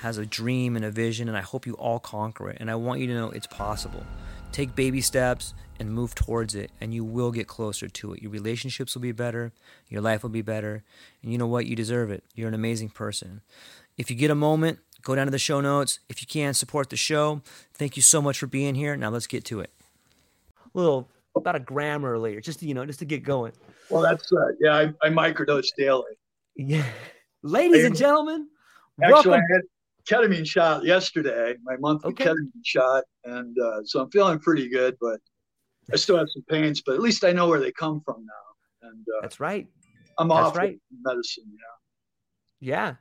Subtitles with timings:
[0.00, 2.58] has a dream and a vision, and I hope you all conquer it.
[2.60, 4.04] And I want you to know it's possible.
[4.52, 8.22] Take baby steps and move towards it, and you will get closer to it.
[8.22, 9.52] Your relationships will be better,
[9.88, 10.82] your life will be better,
[11.22, 11.66] and you know what?
[11.66, 12.24] You deserve it.
[12.34, 13.40] You're an amazing person.
[13.96, 16.00] If you get a moment, go down to the show notes.
[16.08, 17.42] If you can, support the show.
[17.74, 18.96] Thank you so much for being here.
[18.96, 19.70] Now let's get to it.
[20.74, 23.52] A little about a grammar later, just to, you know, just to get going.
[23.88, 24.74] Well, that's uh, yeah.
[24.74, 26.12] I, I microdose daily.
[26.56, 26.84] Yeah,
[27.42, 28.48] ladies I, and gentlemen,
[29.02, 29.32] actually, welcome.
[29.32, 29.62] I had,
[30.10, 32.24] ketamine shot yesterday, my monthly okay.
[32.26, 34.96] ketamine shot, and uh, so I'm feeling pretty good.
[35.00, 35.20] But
[35.92, 38.88] I still have some pains, but at least I know where they come from now.
[38.88, 39.66] And uh, that's right.
[40.18, 40.78] I'm that's off right.
[41.02, 41.44] medicine.
[42.60, 42.74] Yeah.
[42.76, 42.94] Yeah.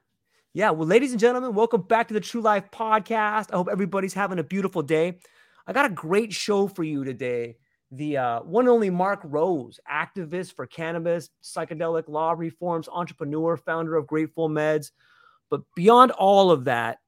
[0.53, 0.71] Yeah.
[0.71, 3.51] Well, ladies and gentlemen, welcome back to the True Life Podcast.
[3.51, 5.19] I hope everybody's having a beautiful day.
[5.67, 7.57] I got a great show for you today.
[7.91, 13.95] The uh, one and only Mark Rose, activist for cannabis, psychedelic law reforms, entrepreneur, founder
[13.95, 14.91] of Grateful Meds.
[15.49, 16.99] But beyond all of that,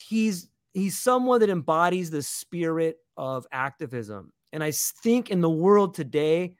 [0.00, 4.32] he's he's someone that embodies the spirit of activism.
[4.52, 6.54] And I think in the world today,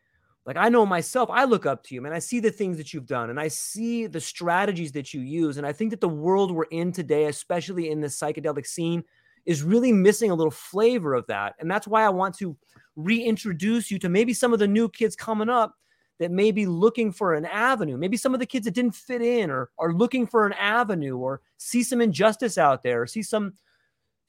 [0.46, 2.12] like I know myself, I look up to you, man.
[2.12, 5.58] I see the things that you've done and I see the strategies that you use.
[5.58, 9.02] And I think that the world we're in today, especially in the psychedelic scene,
[9.44, 11.54] is really missing a little flavor of that.
[11.58, 12.56] And that's why I want to
[12.94, 15.74] reintroduce you to maybe some of the new kids coming up
[16.18, 17.96] that may be looking for an avenue.
[17.96, 21.16] Maybe some of the kids that didn't fit in or are looking for an avenue
[21.16, 23.54] or see some injustice out there or see some,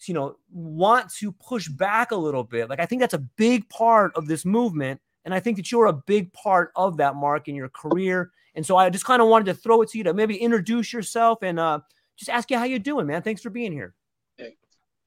[0.06, 2.70] you know, want to push back a little bit.
[2.70, 5.00] Like I think that's a big part of this movement.
[5.26, 8.32] And I think that you're a big part of that, Mark, in your career.
[8.56, 10.92] And so I just kind of wanted to throw it to you to maybe introduce
[10.92, 11.80] yourself and uh,
[12.18, 13.22] just ask you how you're doing, man.
[13.22, 13.94] Thanks for being here.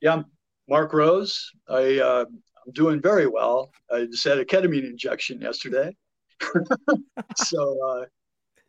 [0.01, 0.27] Yeah, I'm
[0.69, 1.51] Mark Rose.
[1.69, 2.25] I, uh,
[2.67, 3.73] I'm doing very well.
[3.93, 5.97] I just had a ketamine injection yesterday.
[7.37, 8.05] so, uh,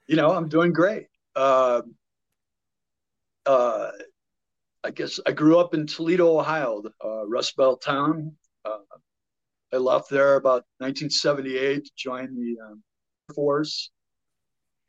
[0.07, 1.07] you know, I'm doing great.
[1.35, 1.81] Uh,
[3.45, 3.91] uh,
[4.83, 8.35] I guess I grew up in Toledo, Ohio, uh, Rust Belt town.
[8.65, 8.77] Uh,
[9.73, 12.83] I left there about 1978 to join the um,
[13.29, 13.91] Air Force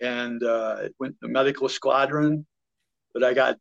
[0.01, 2.47] and uh, went to medical squadron.
[3.15, 3.59] But I got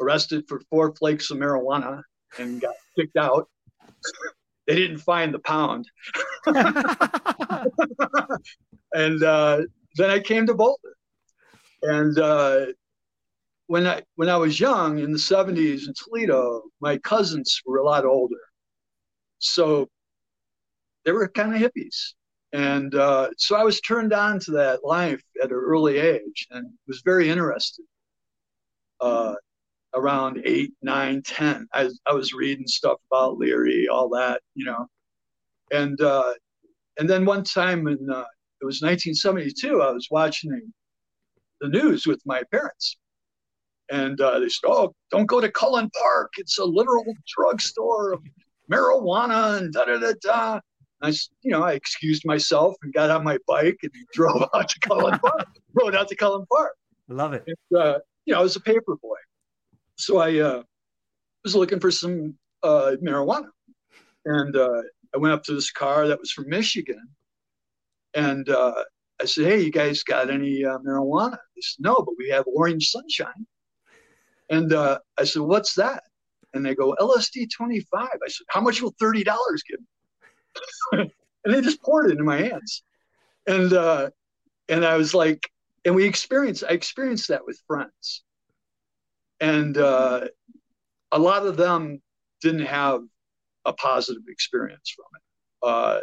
[0.00, 2.02] arrested for four flakes of marijuana
[2.38, 3.48] and got kicked out.
[4.66, 5.88] they didn't find the pound.
[8.94, 9.62] and uh,
[9.96, 10.96] then I came to Boulder.
[11.82, 12.66] And uh,
[13.66, 17.84] when I when I was young in the 70s in Toledo, my cousins were a
[17.84, 18.40] lot older.
[19.38, 19.88] So
[21.04, 22.14] they were kind of hippies.
[22.52, 26.70] And uh, so I was turned on to that life at an early age and
[26.86, 27.84] was very interested.
[29.00, 29.34] Uh,
[29.94, 31.66] around eight, nine, ten.
[31.72, 34.86] I, I was reading stuff about Leary, all that, you know.
[35.72, 36.34] And uh,
[36.98, 38.24] and then one time in uh,
[38.60, 40.72] it was 1972, I was watching
[41.60, 42.96] the news with my parents,
[43.90, 46.32] and uh, they said, "Oh, don't go to Cullen Park.
[46.38, 47.04] It's a literal
[47.36, 48.22] drugstore of
[48.70, 50.60] marijuana and da da da da."
[51.02, 51.08] I,
[51.42, 55.18] you know, I excused myself and got on my bike and drove out to Cullen
[55.18, 55.46] Park.
[55.74, 56.72] Rode out to Cullen Park.
[57.08, 57.44] Love it.
[57.46, 59.16] And, uh, you know, I was a paper boy
[59.96, 60.62] so I uh,
[61.44, 63.48] was looking for some uh, marijuana,
[64.24, 64.82] and uh,
[65.14, 67.08] I went up to this car that was from Michigan,
[68.14, 68.84] and uh,
[69.20, 72.44] I said, "Hey, you guys got any uh, marijuana?" They said, "No, but we have
[72.46, 73.46] orange sunshine."
[74.50, 76.02] And uh, I said, "What's that?"
[76.52, 81.10] And they go, "LSD 25." I said, "How much will thirty dollars give me?"
[81.44, 82.82] and they just poured it into my hands.
[83.46, 83.72] And
[84.68, 85.50] and I was like,
[85.84, 88.22] and we experienced I experienced that with friends,
[89.44, 90.20] and uh,
[91.12, 92.00] a lot of them
[92.40, 93.02] didn't have
[93.66, 95.22] a positive experience from it.
[95.68, 96.00] Uh,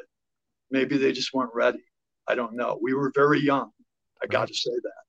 [0.69, 1.83] maybe they just weren't ready.
[2.27, 2.77] I don't know.
[2.81, 3.71] We were very young.
[4.21, 5.03] I got to say that.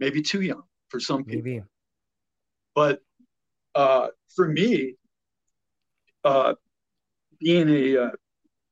[0.00, 1.42] Maybe too young for some people.
[1.44, 1.62] Maybe.
[2.74, 3.00] But
[3.74, 4.94] uh, for me,
[6.24, 6.54] uh,
[7.40, 8.10] being a uh,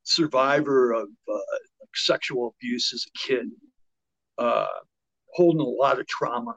[0.04, 1.38] survivor of uh,
[1.94, 3.46] sexual abuse as a kid,
[4.38, 4.66] uh,
[5.34, 6.54] holding a lot of trauma,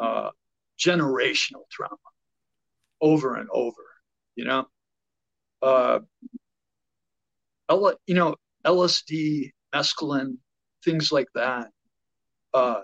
[0.00, 0.30] uh,
[0.78, 1.96] generational trauma,
[3.00, 3.82] over and over.
[4.36, 4.66] You know,
[5.62, 6.00] uh,
[7.68, 10.38] L- you know, LSD, mescaline,
[10.84, 11.70] things like that.
[12.54, 12.82] Uh,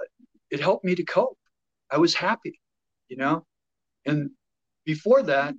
[0.50, 1.38] it helped me to cope.
[1.90, 2.60] I was happy,
[3.08, 3.46] you know,
[4.06, 4.30] and
[4.84, 5.54] before that,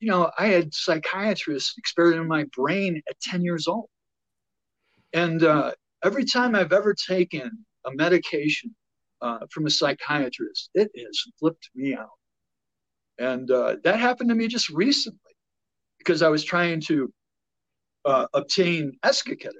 [0.00, 3.88] you know, I had psychiatrists experimenting my brain at 10 years old.
[5.12, 5.72] And uh,
[6.04, 8.74] every time I've ever taken a medication
[9.22, 12.08] uh, from a psychiatrist, it has flipped me out.
[13.18, 15.18] And uh, that happened to me just recently
[15.98, 17.12] because I was trying to
[18.04, 19.52] uh, obtain esketamine.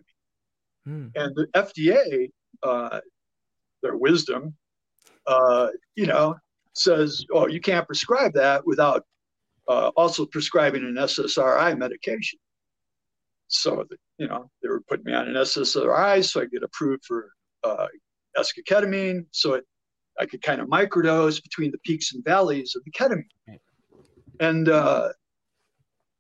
[0.87, 1.09] Hmm.
[1.15, 2.31] And the FDA,
[2.63, 3.01] uh,
[3.83, 4.55] their wisdom,
[5.27, 6.37] uh, you know,
[6.73, 9.05] says, oh, you can't prescribe that without
[9.69, 12.39] uh, also prescribing an SSRI medication.
[13.49, 13.85] So,
[14.17, 17.31] you know, they were putting me on an SSRI so I get approved for
[18.37, 19.27] esketamine.
[19.31, 19.65] So it,
[20.19, 23.59] I could kind of microdose between the peaks and valleys of the ketamine.
[24.39, 25.11] And uh,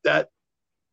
[0.04, 0.28] that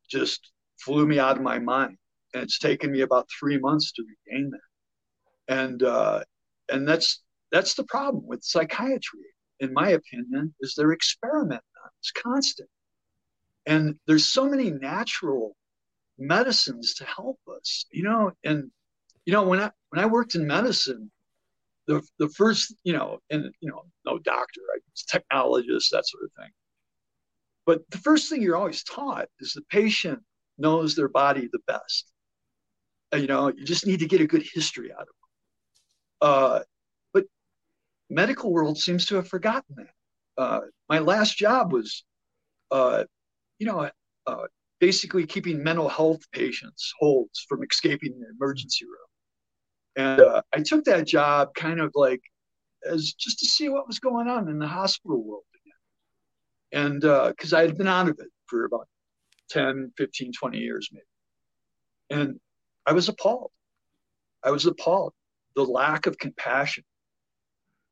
[0.09, 1.97] just flew me out of my mind.
[2.33, 5.53] And it's taken me about three months to regain that.
[5.53, 6.23] And uh,
[6.69, 9.27] and that's that's the problem with psychiatry,
[9.59, 12.69] in my opinion, is they're experimenting on it's constant.
[13.65, 15.55] And there's so many natural
[16.17, 18.31] medicines to help us, you know.
[18.43, 18.71] And
[19.25, 21.11] you know, when I when I worked in medicine,
[21.87, 26.23] the the first, you know, and you know, no doctor, I was technologist, that sort
[26.23, 26.51] of thing.
[27.65, 30.23] But the first thing you're always taught is the patient
[30.57, 32.11] knows their body the best.
[33.13, 35.13] Uh, you know, you just need to get a good history out of them.
[36.21, 36.59] Uh,
[37.13, 37.25] but
[38.09, 40.41] medical world seems to have forgotten that.
[40.41, 42.03] Uh, my last job was,
[42.71, 43.03] uh,
[43.59, 43.89] you know,
[44.27, 44.47] uh,
[44.79, 49.06] basically keeping mental health patients holds from escaping the emergency room.
[49.97, 52.21] And uh, I took that job kind of like
[52.87, 55.43] as just to see what was going on in the hospital world
[56.71, 56.85] again.
[56.85, 57.01] and
[57.31, 58.87] because uh, I had been out of it for about
[59.49, 62.21] 10, 15, 20 years maybe.
[62.21, 62.39] And
[62.85, 63.51] I was appalled.
[64.43, 65.13] I was appalled.
[65.55, 66.83] The lack of compassion,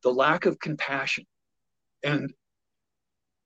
[0.03, 1.25] the lack of compassion,
[2.03, 2.31] and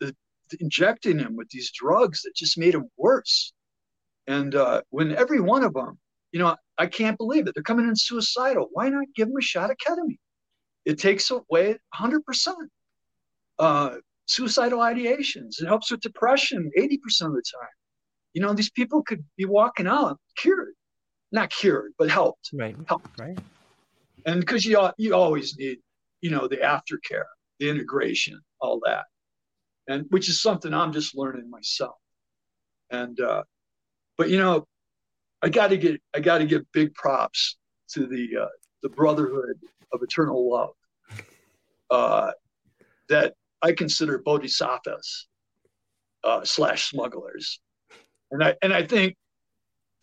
[0.01, 0.13] the,
[0.49, 3.53] the injecting him with these drugs that just made him worse.
[4.27, 5.97] And uh, when every one of them,
[6.33, 7.53] you know, I can't believe it.
[7.53, 8.69] They're coming in suicidal.
[8.71, 10.17] Why not give them a shot of ketamine?
[10.85, 12.21] It takes away 100%.
[13.59, 13.95] Uh,
[14.29, 15.61] suicidal ideations.
[15.61, 17.75] It helps with depression 80% of the time.
[18.33, 20.75] You know, these people could be walking out cured,
[21.31, 22.49] not cured, but helped.
[22.53, 22.75] Right.
[22.87, 23.19] Helped.
[23.19, 23.37] Right.
[24.25, 25.79] And because you you always need,
[26.21, 27.25] you know, the aftercare,
[27.59, 29.05] the integration, all that,
[29.87, 31.95] and which is something I'm just learning myself.
[32.91, 33.43] And uh,
[34.17, 34.67] but you know,
[35.41, 37.57] I got to get I got to give big props
[37.91, 38.47] to the uh,
[38.83, 39.59] the Brotherhood
[39.93, 40.73] of Eternal Love.
[41.89, 42.31] Uh,
[43.09, 45.27] that I consider bodhisattvas
[46.23, 47.59] uh, slash smugglers,
[48.31, 49.15] and I and I think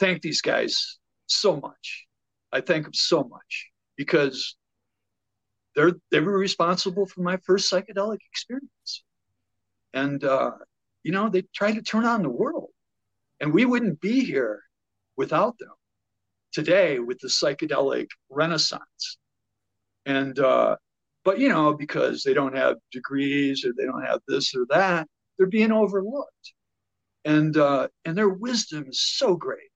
[0.01, 2.07] thank these guys so much.
[2.53, 4.57] I thank them so much because
[5.75, 9.05] they're they were responsible for my first psychedelic experience,
[9.93, 10.53] and uh,
[11.03, 12.71] you know they tried to turn on the world,
[13.41, 14.63] and we wouldn't be here
[15.17, 15.73] without them
[16.53, 19.19] today with the psychedelic renaissance,
[20.07, 20.77] and uh,
[21.25, 25.09] but you know, because they don't have degrees or they don't have this or that,
[25.37, 26.53] they're being overlooked.
[27.25, 29.71] And uh, and their wisdom is so great.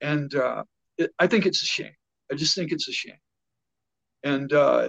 [0.00, 0.64] And uh,
[0.98, 1.94] it, I think it's a shame.
[2.30, 3.20] I just think it's a shame.
[4.24, 4.88] And uh,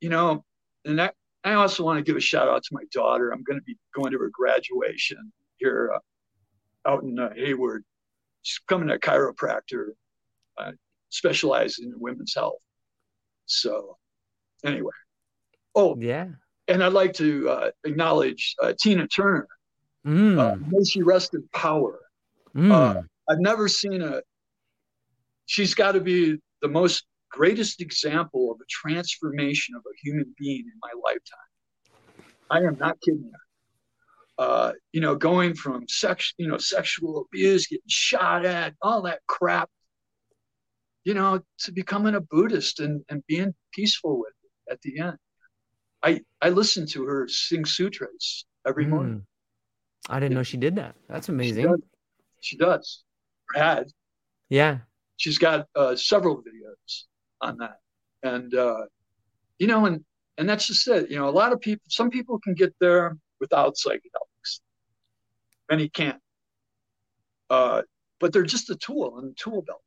[0.00, 0.44] you know,
[0.86, 1.14] and that,
[1.44, 3.30] I also want to give a shout out to my daughter.
[3.30, 7.84] I'm going to be going to her graduation here uh, out in uh, Hayward.
[8.42, 9.88] She's coming a chiropractor,
[10.58, 10.72] uh,
[11.08, 12.60] specializing in women's health.
[13.46, 13.96] So,
[14.64, 14.92] anyway,
[15.74, 16.28] Oh, yeah.
[16.68, 19.48] And I'd like to uh, acknowledge uh, Tina Turner.
[20.06, 20.38] Mm.
[20.38, 22.00] Uh, may she rest in power.
[22.54, 22.70] Mm.
[22.70, 24.22] Uh, I've never seen a.
[25.46, 30.60] She's got to be the most greatest example of a transformation of a human being
[30.60, 32.26] in my lifetime.
[32.50, 33.32] I am not kidding you.
[34.40, 39.20] Uh, you know, going from sex, you know, sexual abuse, getting shot at, all that
[39.26, 39.68] crap,
[41.04, 45.18] you know, to becoming a Buddhist and, and being peaceful with it at the end.
[46.02, 48.90] I I listen to her sing sutras every Mm.
[48.90, 49.26] morning.
[50.08, 50.94] I didn't know she did that.
[51.06, 51.66] That's She amazing.
[51.66, 51.80] does.
[52.40, 53.04] She does.
[53.54, 53.88] Had.
[54.48, 54.78] Yeah.
[55.18, 57.02] She's got uh, several videos
[57.42, 57.76] on that,
[58.22, 58.86] and uh,
[59.58, 60.02] you know, and
[60.38, 61.10] and that's just it.
[61.10, 64.29] You know, a lot of people, some people can get there without psychedelics.
[65.70, 66.20] Many can't.
[67.48, 67.82] Uh,
[68.18, 69.82] but they're just a tool in the tool belt.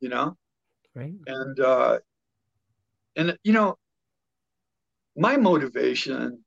[0.00, 0.36] You know.
[0.94, 1.14] Right.
[1.26, 1.98] and uh
[3.16, 3.76] and you know
[5.16, 6.44] my motivation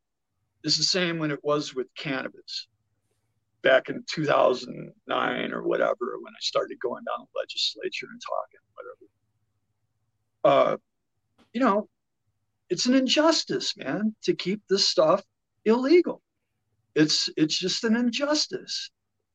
[0.64, 2.68] is the same when it was with cannabis
[3.62, 8.60] back in 2009 or whatever when i started going down the legislature and talking
[10.44, 10.78] whatever uh
[11.52, 11.90] you know
[12.70, 15.24] it's an injustice man to keep this stuff
[15.66, 16.22] illegal
[17.02, 18.76] it's it's just an injustice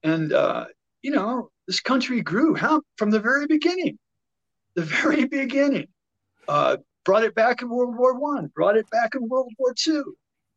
[0.03, 0.65] and uh
[1.03, 3.97] you know this country grew hemp from the very beginning
[4.75, 5.89] the very beginning.
[6.49, 10.17] Uh, brought it back in World War One, brought it back in World War Two.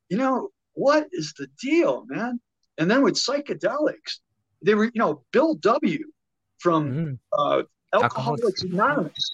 [0.10, 2.40] You know, what is the deal, man?
[2.78, 4.20] And then with psychedelics,
[4.62, 6.12] they were, you know, Bill W.
[6.60, 7.20] from Mhm.
[7.38, 7.64] uh.
[7.94, 9.32] Alcoholics Anonymous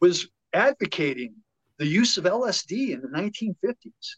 [0.00, 1.34] was advocating
[1.78, 4.16] the use of LSD in the 1950s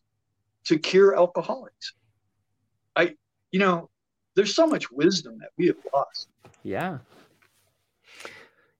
[0.64, 1.92] to cure alcoholics.
[2.96, 3.14] I,
[3.50, 3.90] you know,
[4.34, 6.28] there's so much wisdom that we have lost.
[6.62, 6.98] Yeah.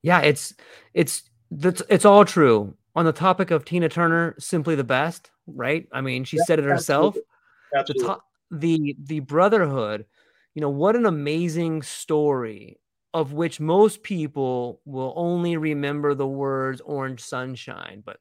[0.03, 0.55] Yeah, it's
[0.95, 2.75] it's that's it's all true.
[2.95, 5.89] On the topic of Tina Turner, simply the best, right?
[5.93, 7.17] I mean, she Yeah, said it herself.
[7.17, 7.29] Absolutely.
[7.71, 8.09] The Absolutely.
[8.09, 10.07] top, the the brotherhood,
[10.55, 12.79] you know, what an amazing story
[13.15, 18.19] of which most people will only remember the words orange sunshine, but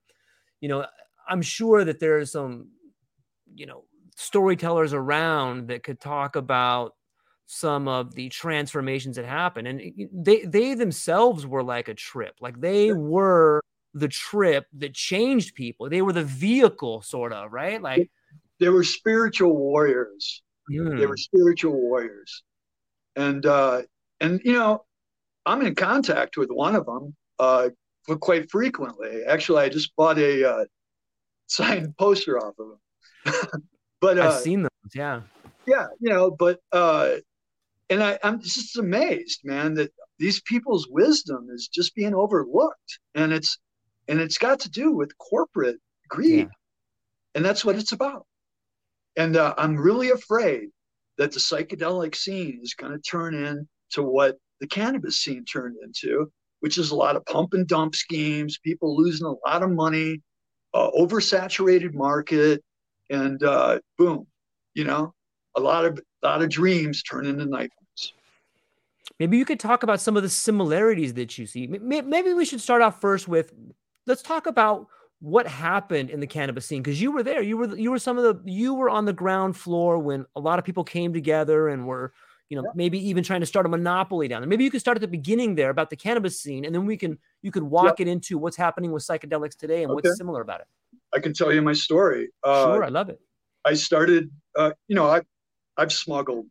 [0.59, 0.85] you know,
[1.27, 2.69] I'm sure that there are some
[3.55, 3.83] you know,
[4.15, 6.93] storytellers around that could talk about
[7.45, 9.81] some of the transformations that happened and
[10.13, 12.93] they they themselves were like a trip like they Yeah.
[12.93, 13.61] were
[13.93, 18.09] the trip that changed people they were the vehicle sort of right like
[18.59, 20.41] They were spiritual warriors.
[20.97, 22.43] They mm, were spiritual warriors,
[23.15, 23.83] and uh,
[24.19, 24.85] and you know,
[25.45, 27.69] I'm in contact with one of them uh,
[28.19, 29.23] quite frequently.
[29.25, 30.65] Actually, I just bought a uh,
[31.47, 32.67] signed poster off of
[33.25, 33.61] him.
[34.01, 35.21] but uh, i've seen those yeah.
[35.65, 37.15] Yeah, you know, but uh,
[37.89, 43.31] and I, I'm just amazed, man, that these people's wisdom is just being overlooked, and
[43.31, 43.57] it's
[44.07, 45.77] and it's got to do with corporate
[46.09, 46.49] greed,
[47.35, 48.25] and that's what it's about.
[49.17, 50.69] And uh, I'm really afraid
[51.17, 56.31] that the psychedelic scene is going to turn into what the cannabis scene turned into,
[56.61, 60.21] which is a lot of pump and dump schemes, people losing a lot of money,
[60.73, 62.63] uh, oversaturated market,
[63.11, 64.25] and uh, boom,
[64.73, 65.13] you know,
[65.55, 68.13] a lot of a lot of dreams turn into nightmares.
[69.19, 72.61] maybe you could talk about some of the similarities that you see maybe we should
[72.61, 73.53] start off first with
[74.07, 74.87] let's talk about
[75.19, 78.17] what happened in the cannabis scene because you were there you were you were some
[78.17, 81.67] of the you were on the ground floor when a lot of people came together
[81.69, 82.13] and were
[82.49, 82.71] you know Yeah.
[82.75, 85.07] maybe even trying to start a monopoly down there maybe you could start at the
[85.07, 88.37] beginning there about the cannabis scene and then we can you could walk it into
[88.37, 89.95] what's happening with psychedelics today and Okay.
[90.07, 90.67] what's similar about it
[91.13, 92.29] I can tell you my story.
[92.43, 93.19] Uh, sure i love it
[93.63, 95.21] I started, uh, you know, I,
[95.77, 96.47] I've smuggled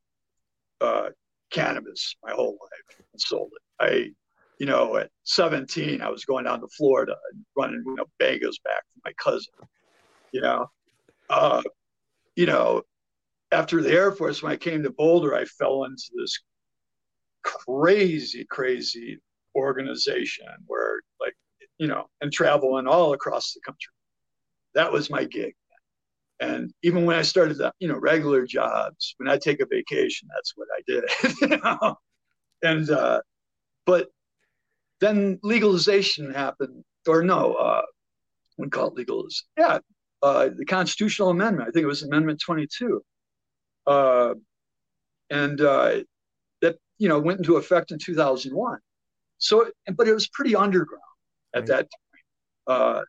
[0.81, 1.11] uh,
[1.51, 3.85] cannabis my whole life and sold it.
[3.85, 4.11] I,
[4.59, 8.63] you know, at 17, I was going down to Florida and running, you know, bagels
[8.65, 9.53] back for my cousin,
[10.33, 10.67] you know.
[11.29, 11.63] Uh,
[12.37, 12.83] you know,
[13.53, 16.39] after the Air Force, when I came to Boulder, I fell into this
[17.43, 19.19] crazy, crazy
[19.57, 21.35] organization where, like,
[21.79, 23.93] you know, and traveling all across the country.
[24.75, 25.55] That was my gig.
[26.41, 30.29] And even when I started the, you know, regular jobs, when I take a vacation,
[30.35, 31.05] that's what I did.
[31.43, 31.97] you know?
[32.63, 33.21] And uh,
[33.87, 34.09] but
[35.01, 37.83] then legalization happened, or no, uh,
[38.59, 39.47] we call it legalization.
[39.59, 39.79] Yeah,
[40.23, 41.69] uh, the constitutional amendment.
[41.69, 43.03] I think it was Amendment 22,
[43.87, 44.35] uh,
[45.31, 46.01] and uh,
[46.63, 48.79] that you know went into effect in 2001.
[49.39, 51.03] So, but it was pretty underground
[51.55, 51.69] at Right.
[51.69, 51.89] that
[52.67, 53.07] point.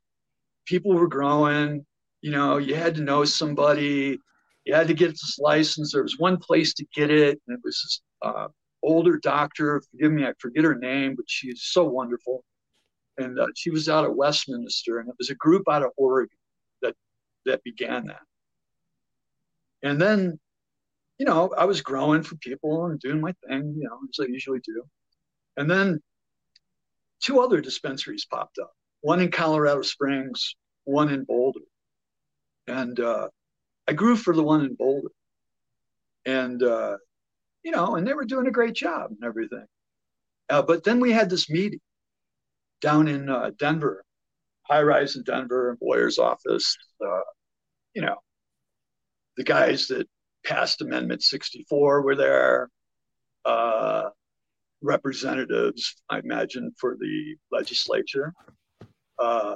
[0.65, 1.86] People were growing
[2.22, 4.20] you know, you had to know somebody,
[4.63, 5.91] you had to get this license.
[5.91, 8.48] There was one place to get it, and it was this uh,
[8.84, 9.82] older doctor.
[9.91, 12.44] Forgive me, I forget her name, but she's so wonderful.
[13.18, 16.38] And uh, she was out at Westminster, and it was a group out of Oregon
[16.82, 16.96] that
[17.46, 18.22] that began that.
[19.84, 20.39] And then,
[21.18, 24.32] you know, I was growing for people and doing my thing, you know, as I
[24.32, 24.84] usually do.
[25.58, 26.01] And then
[27.20, 28.72] two other dispensaries popped up.
[29.01, 30.55] One in Colorado Springs,
[30.86, 31.62] one in Boulder
[32.67, 33.27] and uh,
[33.88, 35.12] I grew for the one in Boulder,
[36.25, 36.98] and uh,
[37.63, 39.65] you know, and they were doing a great job and everything.
[40.50, 41.81] Uh, but then we had this meeting,
[42.81, 44.03] down in uh, Denver,
[44.63, 46.77] high rise in Denver, lawyer's office.
[47.03, 47.22] Uh,
[47.93, 48.17] you know,
[49.38, 50.08] the guys that
[50.46, 52.70] passed Amendment 64 were there.
[53.43, 54.10] Uh,
[54.84, 58.34] representatives, I imagine, for the legislature.
[59.21, 59.55] Uh,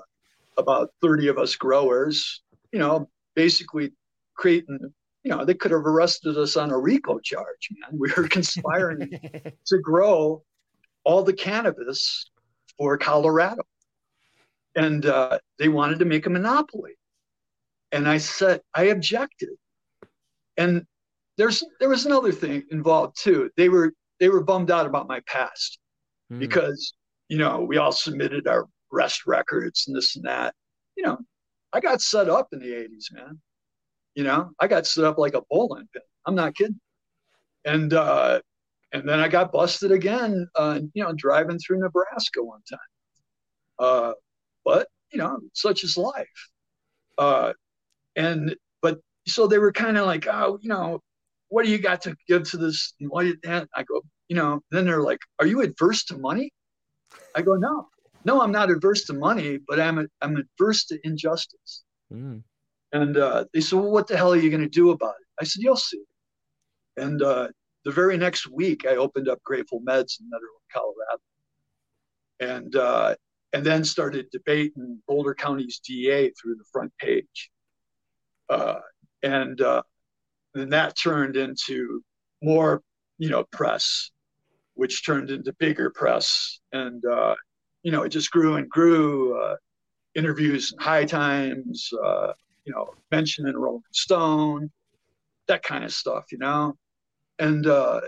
[0.57, 2.41] about 30 of us growers,
[2.72, 3.91] you know, basically
[4.36, 4.79] creating,
[5.24, 8.00] you know, they could have arrested us on a RICO charge, man.
[8.00, 9.19] We were conspiring
[9.65, 10.43] to grow
[11.03, 12.29] all the cannabis
[12.77, 13.63] for Colorado.
[14.75, 16.93] And uh, they wanted to make a monopoly.
[17.91, 19.50] And I said, I objected.
[20.57, 20.86] And
[21.38, 23.50] there's there was another thing involved too.
[23.57, 25.79] They were they were bummed out about my past
[26.31, 26.39] mm.
[26.39, 26.93] because
[27.29, 30.56] you know we all submitted our rest records and this and that.
[30.96, 31.18] You know,
[31.74, 33.40] I got set up in the 80s, man.
[34.16, 36.02] You know, I got set up like a bowling pin.
[36.25, 36.80] I'm not kidding.
[37.66, 38.40] And uh,
[38.94, 42.80] and then I got busted again, uh, you know, driving through Nebraska one time.
[43.78, 44.14] Uh,
[44.64, 46.50] but you know, such is life.
[47.18, 47.54] Uh,
[48.16, 51.02] and but so they were kind of like, oh, you know,
[51.50, 52.94] what do you got to give to this?
[53.00, 53.68] What did that?
[53.75, 56.52] I go, you know, then they're like, are you adverse to money?
[57.36, 57.88] I go, no,
[58.25, 61.84] no, I'm not adverse to money, but I'm, a, I'm adverse to injustice.
[62.12, 62.44] Mm.
[62.91, 65.27] And uh, they said, well, what the hell are you going to do about it?
[65.39, 66.03] I said, you'll see.
[66.98, 67.50] And uh,
[67.84, 71.22] the very next week, I opened up Grateful Meds in Nederland, Colorado.
[72.39, 73.15] And, uh,
[73.53, 77.51] and then started debating Boulder County's DA through the front page.
[78.50, 78.79] Uh,
[79.24, 79.82] and uh,
[80.53, 82.01] then that turned into
[82.41, 82.82] more,
[83.17, 84.12] you know, press,
[84.74, 87.36] which turned into bigger press, and uh,
[87.86, 89.39] you know, it just grew and grew.
[89.42, 89.56] Uh,
[90.15, 94.72] interviews in High Times, uh, you know, mention in Rolling Stone,
[95.48, 96.75] that kind of stuff, you know,
[97.38, 98.01] and uh,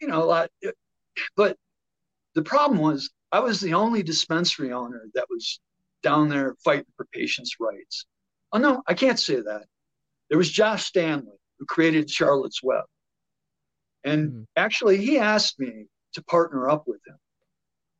[0.00, 0.50] you know, a lot.
[1.36, 1.56] But
[2.34, 5.60] the problem was, I was the only dispensary owner that was
[6.02, 8.06] down there fighting for patients' rights.
[8.52, 9.64] Oh no, I can't say that.
[10.28, 12.84] There was Josh Stanley, who created Charlotte's Web.
[14.04, 14.42] And mm-hmm.
[14.56, 17.16] actually, he asked me to partner up with him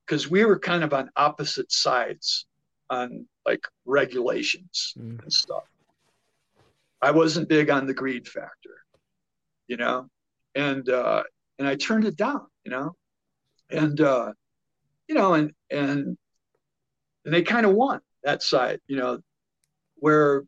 [0.07, 2.47] because we were kind of on opposite sides
[2.91, 5.21] on like regulations mm-hmm.
[5.23, 5.65] and stuff.
[7.03, 8.85] I wasn't big on the greed factor,
[9.69, 10.09] you know,
[10.55, 11.23] and uh,
[11.59, 12.97] and I turned it down, you know,
[13.71, 14.33] and uh,
[15.09, 16.17] you know, and and
[17.25, 19.19] and they kind of won that side, you know,
[19.97, 20.45] where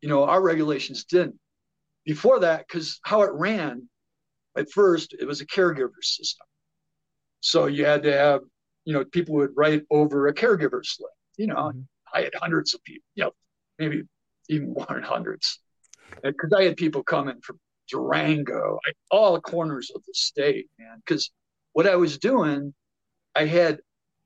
[0.00, 1.38] you know, our regulations didn't.
[2.04, 3.88] Before that, because how it ran,
[4.56, 6.46] at first it was a caregiver system.
[7.40, 8.40] So you had to have,
[8.86, 11.10] you know, people would write over a caregiver slip.
[11.36, 11.80] You know, mm-hmm.
[12.14, 13.32] I had hundreds of people, you know,
[13.78, 14.04] maybe
[14.48, 15.60] even more than hundreds.
[16.22, 17.58] Because I had people coming from
[17.90, 21.02] Durango, like all corners of the state, man.
[21.04, 21.30] Because
[21.72, 22.72] what I was doing,
[23.34, 23.80] I had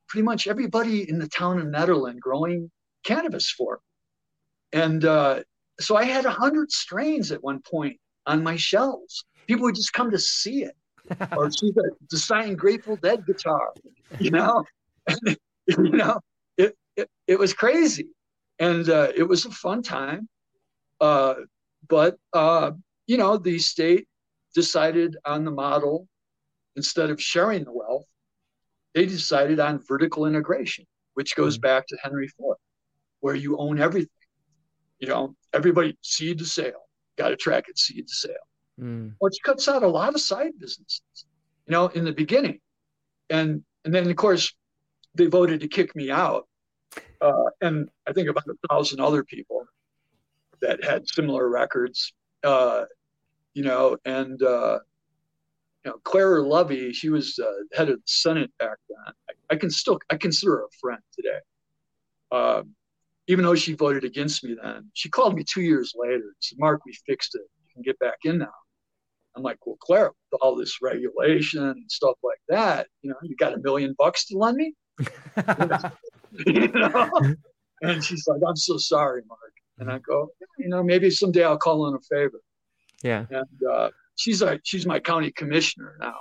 [0.09, 2.71] pretty much everybody in the town of Nederland growing
[3.03, 3.81] cannabis for.
[4.73, 5.43] And uh,
[5.81, 9.25] so I had a hundred strains at one point on my shelves.
[9.47, 10.77] People would just come to see it,
[11.37, 13.73] or she's a the signed Grateful Dead guitar,
[14.19, 14.65] you know.
[15.67, 16.21] you know,
[16.57, 18.09] it, it it was crazy,
[18.59, 20.29] and uh, it was a fun time.
[21.01, 21.35] Uh,
[21.89, 22.73] but uh,
[23.07, 24.07] you know, the state
[24.55, 26.07] decided on the model
[26.77, 28.07] instead of sharing the wealth.
[28.95, 31.63] They decided on vertical integration, which goes mm-hmm.
[31.63, 32.57] back to Henry Ford,
[33.21, 34.11] where you own everything
[35.01, 36.83] you know, everybody seed to sale,
[37.17, 38.35] got to track it seed to sale,
[38.81, 39.13] mm.
[39.19, 41.03] which cuts out a lot of side businesses,
[41.67, 42.61] you know, in the beginning.
[43.29, 44.53] And, and then, of course,
[45.15, 46.47] they voted to kick me out.
[47.21, 49.65] Uh, and I think about a thousand other people
[50.61, 52.13] that had similar records,
[52.45, 52.85] uh,
[53.55, 54.79] you know, and, uh,
[55.85, 59.15] you know, Claire Levy, she was uh, head of the Senate back then.
[59.29, 61.39] I, I, can still, I consider her a friend today.
[62.33, 62.75] Um,
[63.27, 66.59] even though she voted against me then, she called me two years later and said,
[66.59, 67.43] Mark, we fixed it.
[67.65, 68.51] You can get back in now.
[69.37, 73.37] I'm like, well, Claire, with all this regulation and stuff like that, you know, you
[73.37, 74.75] got a million bucks to lend me?
[76.47, 77.11] you know?
[77.83, 79.53] And she's like, I'm so sorry, Mark.
[79.79, 82.41] And I go, you know, maybe someday I'll call in a favor.
[83.03, 83.25] Yeah.
[83.31, 86.19] And uh, she's a, she's my county commissioner now.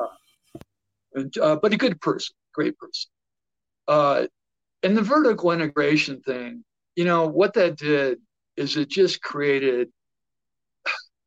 [0.00, 0.60] Uh,
[1.14, 3.10] and, uh, but a good person, great person.
[3.86, 4.26] Uh,
[4.82, 6.64] and the vertical integration thing,
[6.94, 8.18] you know, what that did
[8.56, 9.88] is it just created,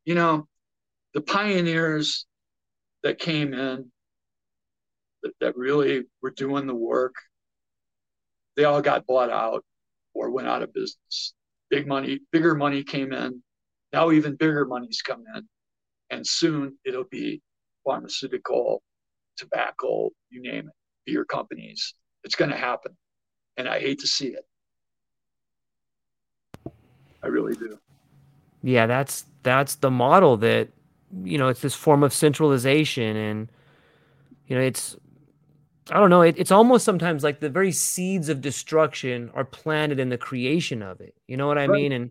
[0.04, 0.48] you know,
[1.14, 2.26] the pioneers
[3.02, 3.90] that came in
[5.22, 7.14] that, that really were doing the work,
[8.56, 9.64] they all got bought out
[10.12, 11.34] or went out of business.
[11.70, 13.42] Big money, bigger money came in.
[13.92, 15.48] Now even bigger money's come in.
[16.10, 17.40] And soon it'll be
[17.84, 18.82] pharmaceutical,
[19.36, 20.74] tobacco, you name it,
[21.06, 22.96] beer companies It's going to happen.
[23.56, 24.44] And I hate to see it.
[27.22, 27.78] I really do.
[28.62, 30.68] Yeah, that's that's the model that
[31.22, 33.50] you know, it's this form of centralization and
[34.46, 34.96] you know, it's
[35.90, 40.00] I don't know, it, it's almost sometimes like the very seeds of destruction are planted
[40.00, 41.14] in the creation of it.
[41.26, 41.70] You know what I right.
[41.70, 41.92] mean?
[41.92, 42.10] And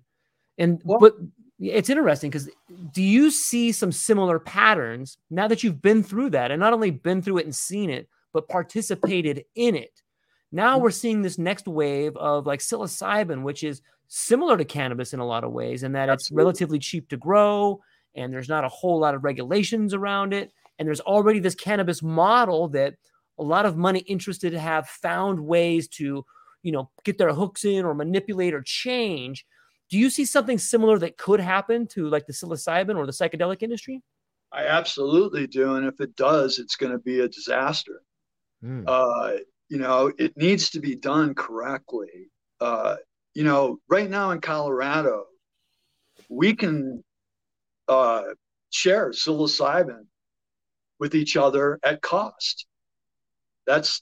[0.57, 1.15] and well, but
[1.59, 2.49] it's interesting because
[2.91, 6.91] do you see some similar patterns now that you've been through that and not only
[6.91, 10.01] been through it and seen it, but participated in it?
[10.51, 10.83] Now mm-hmm.
[10.83, 15.25] we're seeing this next wave of like psilocybin, which is similar to cannabis in a
[15.25, 16.15] lot of ways, and that Absolutely.
[16.15, 17.81] it's relatively cheap to grow
[18.15, 20.51] and there's not a whole lot of regulations around it.
[20.79, 22.95] And there's already this cannabis model that
[23.39, 26.25] a lot of money interested have found ways to,
[26.61, 29.45] you know, get their hooks in or manipulate or change.
[29.89, 33.61] Do you see something similar that could happen to like the psilocybin or the psychedelic
[33.61, 34.01] industry?
[34.51, 35.75] I absolutely do.
[35.75, 38.01] And if it does, it's going to be a disaster.
[38.63, 38.83] Mm.
[38.87, 42.29] Uh, you know, it needs to be done correctly.
[42.61, 42.97] Uh,
[43.33, 45.25] you know, right now in Colorado,
[46.29, 47.03] we can
[47.87, 48.23] uh,
[48.69, 50.05] share psilocybin
[50.99, 52.65] with each other at cost.
[53.65, 54.01] That's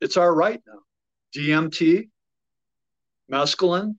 [0.00, 0.80] it's our right now.
[1.36, 2.08] DMT,
[3.30, 3.96] mescaline,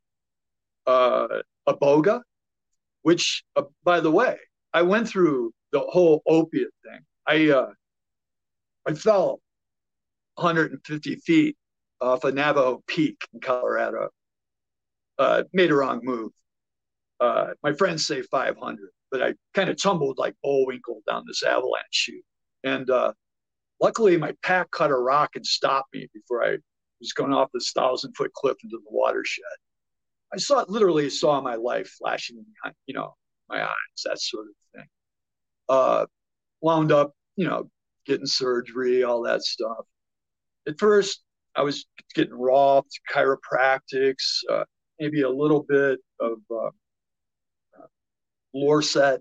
[0.88, 1.28] uh,
[1.68, 2.22] iboga,
[3.02, 4.38] which, uh, by the way,
[4.74, 7.00] I went through the whole opiate thing.
[7.28, 7.72] I uh,
[8.88, 9.40] I fell
[10.36, 11.58] 150 feet
[12.02, 14.10] off a Navajo Peak in Colorado.
[15.18, 16.32] Uh, made a wrong move.
[17.20, 18.78] Uh, my friends say 500,
[19.12, 22.26] but I kind of tumbled like Bullwinkle down this avalanche chute.
[22.64, 23.14] And uh,
[23.82, 26.58] luckily, my pack cut a rock and stopped me before I
[27.00, 29.44] was going off this thousand foot cliff into the watershed.
[30.34, 33.16] I saw it literally saw my life flashing in you know
[33.48, 34.88] my eyes, that sort of thing.
[35.70, 36.06] Uh,
[36.62, 37.70] wound up, you know,
[38.06, 39.86] getting surgery, all that stuff.
[40.68, 41.22] At first,
[41.56, 42.82] I was getting raw
[43.14, 44.64] chiropractics, uh,
[45.00, 46.70] maybe a little bit of uh,
[48.56, 49.20] Lorcet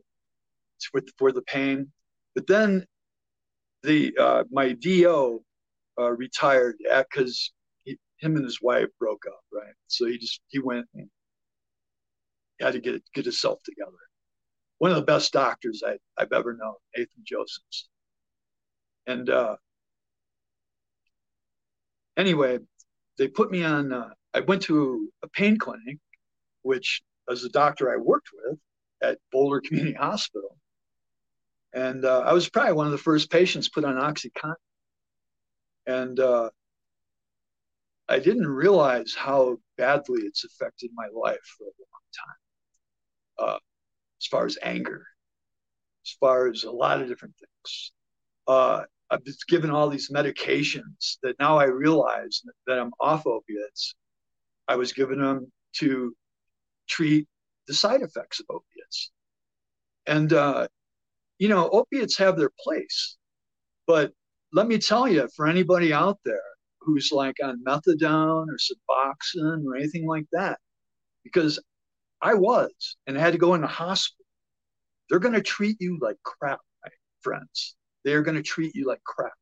[0.93, 1.91] with for the pain.
[2.35, 2.87] But then
[3.83, 5.43] the uh, my DO
[5.99, 7.53] uh, retired because
[7.85, 9.75] him and his wife broke up, right?
[9.87, 11.09] So he just he went and
[12.61, 13.93] had to get get himself together.
[14.79, 17.89] One of the best doctors I, have ever known, Nathan Josephs.
[19.07, 19.57] And uh,
[22.17, 22.59] anyway,
[23.19, 23.93] they put me on.
[23.93, 25.99] Uh, I went to a pain clinic,
[26.63, 28.59] which as a doctor I worked with,
[29.05, 30.57] at Boulder Community Hospital.
[31.73, 34.55] And uh, I was probably one of the first patients put on OxyContin.
[35.87, 36.51] And uh,
[38.09, 43.59] I didn't realize how badly it's affected my life for a long time, uh,
[44.21, 45.07] as far as anger,
[46.07, 47.93] as far as a lot of different things.
[48.47, 53.95] Uh, I've been given all these medications that now I realize that I'm off opiates.
[54.69, 56.15] I was given them to
[56.89, 57.27] treat
[57.67, 58.74] the side effects of opiates.
[60.07, 60.69] And, uh,
[61.39, 63.17] you know, opiates have their place.
[63.87, 64.13] But
[64.53, 66.41] let me tell you, for anybody out there
[66.81, 70.59] who's like on methadone or Suboxone or anything like that,
[71.23, 71.59] because
[72.23, 74.25] I was and had to go in the hospital,
[75.09, 76.91] they're going to treat you like crap, my
[77.21, 77.75] friends.
[78.05, 79.33] They are going to treat you like crap.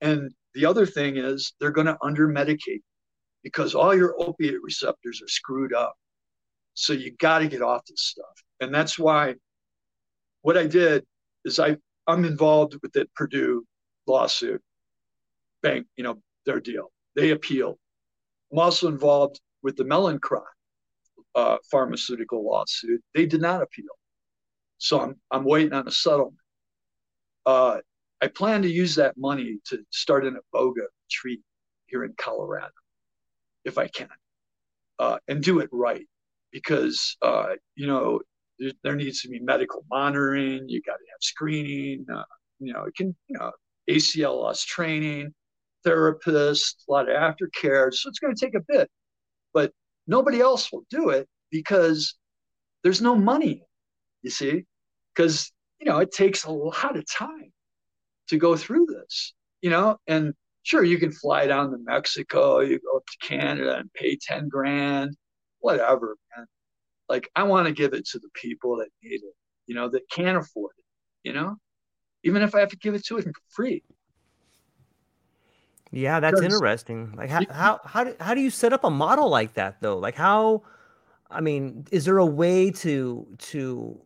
[0.00, 2.82] And the other thing is they're going to under medicate
[3.42, 5.94] because all your opiate receptors are screwed up.
[6.74, 8.42] So you got to get off this stuff.
[8.60, 9.34] And that's why
[10.44, 11.04] what I did
[11.46, 13.64] is I, I'm involved with the Purdue
[14.06, 14.60] lawsuit,
[15.62, 16.92] bank, you know, their deal.
[17.16, 17.78] They appealed.
[18.52, 20.42] I'm also involved with the Mallinckrodt
[21.34, 23.02] uh, pharmaceutical lawsuit.
[23.14, 23.86] They did not appeal.
[24.76, 26.36] So I'm, I'm waiting on a settlement.
[27.46, 27.78] Uh,
[28.20, 31.40] I plan to use that money to start an iboga retreat
[31.86, 32.68] here in Colorado,
[33.64, 34.10] if I can,
[34.98, 36.06] uh, and do it right
[36.52, 38.20] because uh, you know
[38.58, 40.68] there, there, needs to be medical monitoring.
[40.68, 42.06] You got to have screening.
[42.12, 42.22] Uh,
[42.58, 43.52] you know, it can you know
[43.88, 45.32] ACLS training,
[45.86, 47.92] therapists, a lot of aftercare.
[47.92, 48.90] So it's going to take a bit,
[49.52, 49.72] but
[50.06, 52.14] nobody else will do it because
[52.82, 53.62] there's no money.
[54.22, 54.64] You see,
[55.14, 57.52] because you know it takes a lot of time
[58.28, 59.34] to go through this.
[59.60, 63.76] You know, and sure you can fly down to Mexico, you go up to Canada
[63.76, 65.16] and pay ten grand
[65.64, 66.46] whatever, man.
[67.08, 69.34] Like I want to give it to the people that need it,
[69.66, 71.56] you know, that can't afford it, you know,
[72.22, 73.82] even if I have to give it to them for free.
[75.90, 77.12] Yeah, that's because, interesting.
[77.16, 79.98] Like how, how how do, how do you set up a model like that though?
[79.98, 80.62] Like how
[81.30, 84.00] I mean, is there a way to to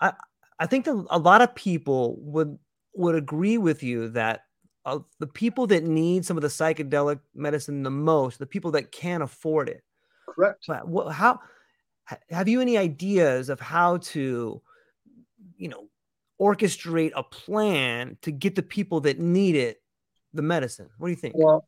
[0.00, 0.12] I
[0.58, 2.58] I think that a lot of people would
[2.94, 4.44] would agree with you that
[4.84, 8.90] uh, the people that need some of the psychedelic medicine the most, the people that
[8.90, 9.84] can't afford it.
[10.26, 10.64] Correct.
[10.66, 11.14] But what,
[12.30, 14.60] have you any ideas of how to,
[15.56, 15.88] you know,
[16.40, 19.82] orchestrate a plan to get the people that need it
[20.32, 20.88] the medicine?
[20.98, 21.34] What do you think?
[21.36, 21.66] Well,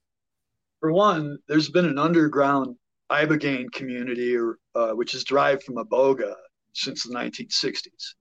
[0.81, 2.76] for one, there's been an underground
[3.11, 6.35] ibogaine community, or uh, which is derived from iboga
[6.72, 8.14] since the 1960s,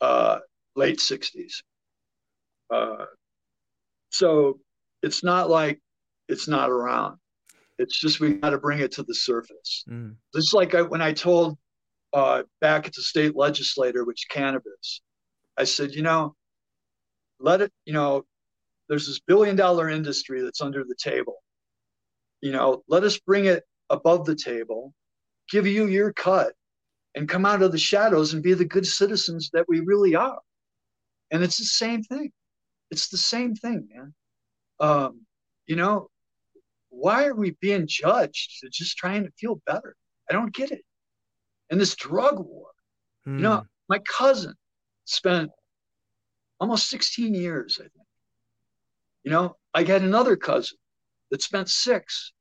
[0.00, 0.38] uh,
[0.76, 1.62] late 60s.
[2.72, 3.04] Uh,
[4.10, 4.60] so
[5.02, 5.80] it's not like
[6.28, 7.18] it's not around.
[7.78, 9.84] It's just we got to bring it to the surface.
[9.88, 10.16] Mm.
[10.34, 11.58] Just like I, when I told
[12.12, 15.00] uh, back at the state legislator, which cannabis,
[15.56, 16.34] I said, you know,
[17.40, 18.24] let it, you know,
[18.88, 21.42] there's this billion dollar industry that's under the table.
[22.40, 24.92] You know, let us bring it above the table,
[25.50, 26.52] give you your cut,
[27.14, 30.40] and come out of the shadows and be the good citizens that we really are.
[31.30, 32.32] And it's the same thing.
[32.90, 34.14] It's the same thing, man.
[34.80, 35.22] Um,
[35.66, 36.08] you know,
[36.92, 39.96] why are we being judged just trying to feel better?
[40.30, 40.84] I don't get it.
[41.70, 42.68] And this drug war,
[43.24, 43.66] you know, hmm.
[43.88, 44.54] my cousin
[45.04, 45.50] spent
[46.60, 48.06] almost 16 years, I think.
[49.24, 50.76] You know, I had another cousin
[51.30, 52.32] that spent six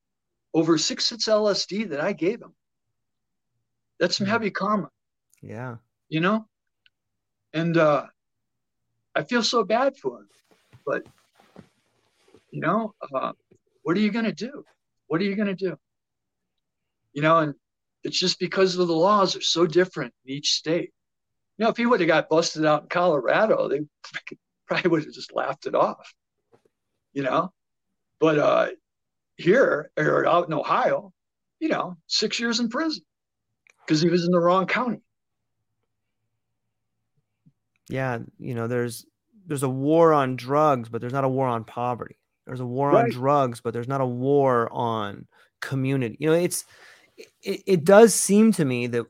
[0.54, 2.54] over six hits LSD that I gave him.
[4.00, 4.32] That's some hmm.
[4.32, 4.90] heavy karma.
[5.42, 5.78] Yeah.
[6.10, 6.46] You know?
[7.54, 8.08] And uh
[9.16, 10.30] I feel so bad for him.
[10.86, 11.04] But
[12.52, 13.32] you know, uh,
[13.84, 14.64] what are you going to do?
[15.08, 15.78] What are you going to do?
[17.14, 17.54] You know, and
[18.04, 20.92] it's just because of the laws are so different in each state.
[21.58, 23.82] You know, if he would have got busted out in Colorado, they
[24.68, 26.14] probably would have just laughed it off.
[27.14, 27.52] You know,
[28.20, 28.68] but uh,
[29.36, 31.12] here or out in Ohio,
[31.60, 33.04] you know, six years in prison
[33.86, 35.02] because he was in the wrong county.
[37.90, 39.06] Yeah, you know, there's
[39.46, 42.16] there's a war on drugs, but there's not a war on poverty.
[42.52, 43.06] There's a war right.
[43.06, 45.26] on drugs, but there's not a war on
[45.62, 46.18] community.
[46.20, 46.66] You know, it's
[47.18, 49.06] it, it does seem to me that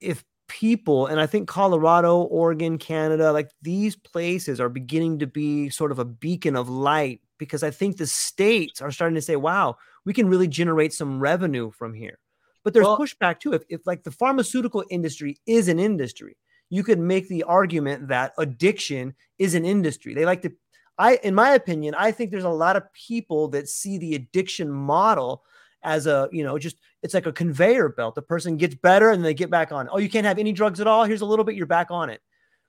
[0.00, 5.70] if people and I think Colorado, Oregon, Canada, like these places are beginning to be
[5.70, 9.34] sort of a beacon of light because I think the states are starting to say,
[9.34, 12.20] wow, we can really generate some revenue from here.
[12.62, 13.54] But there's well, pushback too.
[13.54, 16.36] If, if like the pharmaceutical industry is an industry,
[16.70, 20.14] you could make the argument that addiction is an industry.
[20.14, 20.52] They like to,
[20.98, 24.70] I, in my opinion, I think there's a lot of people that see the addiction
[24.70, 25.44] model
[25.82, 28.14] as a, you know, just it's like a conveyor belt.
[28.14, 29.88] The person gets better and they get back on.
[29.90, 31.04] Oh, you can't have any drugs at all.
[31.04, 32.20] Here's a little bit, you're back on it.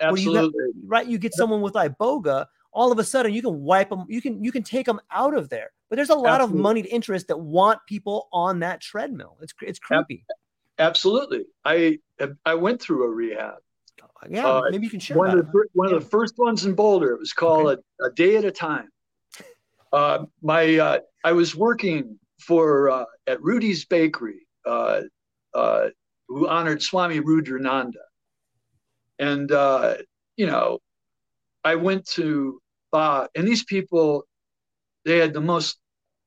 [0.01, 0.65] Absolutely.
[0.65, 1.07] You right.
[1.07, 4.43] You get someone with iboga, all of a sudden you can wipe them, you can
[4.43, 5.71] you can take them out of there.
[5.89, 6.59] But there's a lot Absolutely.
[6.59, 9.37] of moneyed interest that want people on that treadmill.
[9.41, 10.25] It's it's creepy.
[10.79, 11.45] Absolutely.
[11.63, 11.99] I
[12.45, 13.59] I went through a rehab
[14.29, 15.17] yeah, uh, maybe you can share.
[15.17, 15.95] One, of the, one yeah.
[15.95, 17.11] of the first ones in Boulder.
[17.11, 17.81] It was called okay.
[18.01, 18.89] a, a, Day at a Time.
[19.91, 25.01] Uh, my uh, I was working for uh, at Rudi's Bakery, uh,
[25.53, 25.87] uh,
[26.27, 27.93] who honored Swami Rudrananda,
[29.19, 29.49] and
[30.37, 30.79] you know,
[31.63, 32.59] I went to
[32.95, 34.23] uh, and these people,
[35.03, 35.77] they had the most.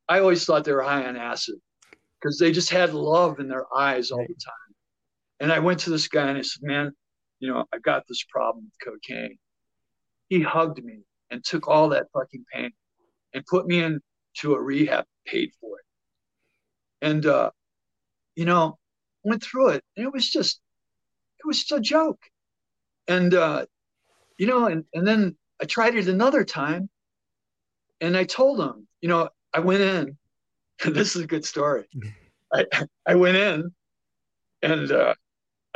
[0.08, 1.56] I always thought they were high on acid
[2.20, 4.74] because they just had love in their eyes all the time.
[5.40, 6.92] And I went to this guy and I said, "Man,
[7.40, 9.38] you know, I got this problem with cocaine.
[10.28, 12.70] He hugged me and took all that fucking pain
[13.32, 15.84] and put me into a rehab, paid for it.
[17.06, 17.50] And, uh,
[18.34, 18.78] you know,
[19.24, 20.60] went through it and it was just,
[21.38, 22.20] it was just a joke.
[23.06, 23.66] And, uh,
[24.38, 26.88] you know, and, and then I tried it another time
[28.00, 30.18] and I told him, you know, I went in,
[30.84, 31.84] this is a good story.
[32.52, 32.64] I,
[33.06, 33.74] I went in
[34.62, 35.14] and, uh,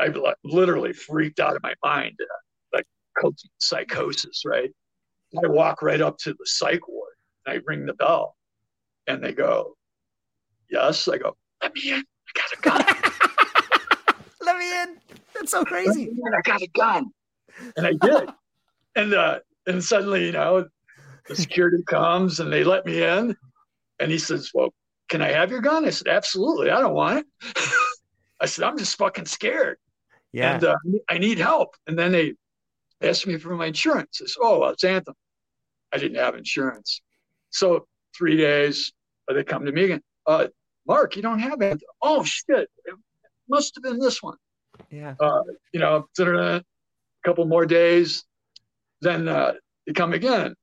[0.02, 2.86] I literally freaked out of my mind, uh, like
[3.58, 4.70] psychosis, right?
[5.42, 7.14] I walk right up to the psych ward.
[7.46, 8.36] I ring the bell,
[9.06, 9.76] and they go,
[10.68, 12.04] "Yes." I go, "Let me in.
[12.04, 14.98] I got a gun." Let me in.
[15.34, 16.10] That's so crazy.
[16.36, 17.06] I got a gun,
[17.76, 18.28] and I did.
[18.96, 19.38] and uh,
[19.68, 20.66] and suddenly, you know,
[21.28, 23.36] the security comes and they let me in,
[24.00, 24.74] and he says, "Well,
[25.08, 26.70] can I have your gun?" I said, "Absolutely.
[26.70, 27.68] I don't want it."
[28.42, 29.78] I said, I'm just fucking scared.
[30.32, 30.54] Yeah.
[30.54, 30.76] And uh,
[31.08, 31.76] I need help.
[31.86, 32.34] And then they
[33.02, 34.20] asked me for my insurance.
[34.22, 35.14] I said, oh, well, it's Anthem.
[35.92, 37.02] I didn't have insurance.
[37.50, 38.92] So three days,
[39.28, 40.02] uh, they come to me again.
[40.26, 40.48] Uh,
[40.86, 41.88] Mark, you don't have Anthem.
[42.00, 42.70] Oh, shit.
[42.86, 42.94] It
[43.48, 44.36] must have been this one.
[44.90, 45.14] Yeah.
[45.20, 45.42] Uh,
[45.72, 46.62] you know, a
[47.24, 48.24] couple more days.
[49.02, 49.52] Then uh,
[49.86, 50.54] they come again.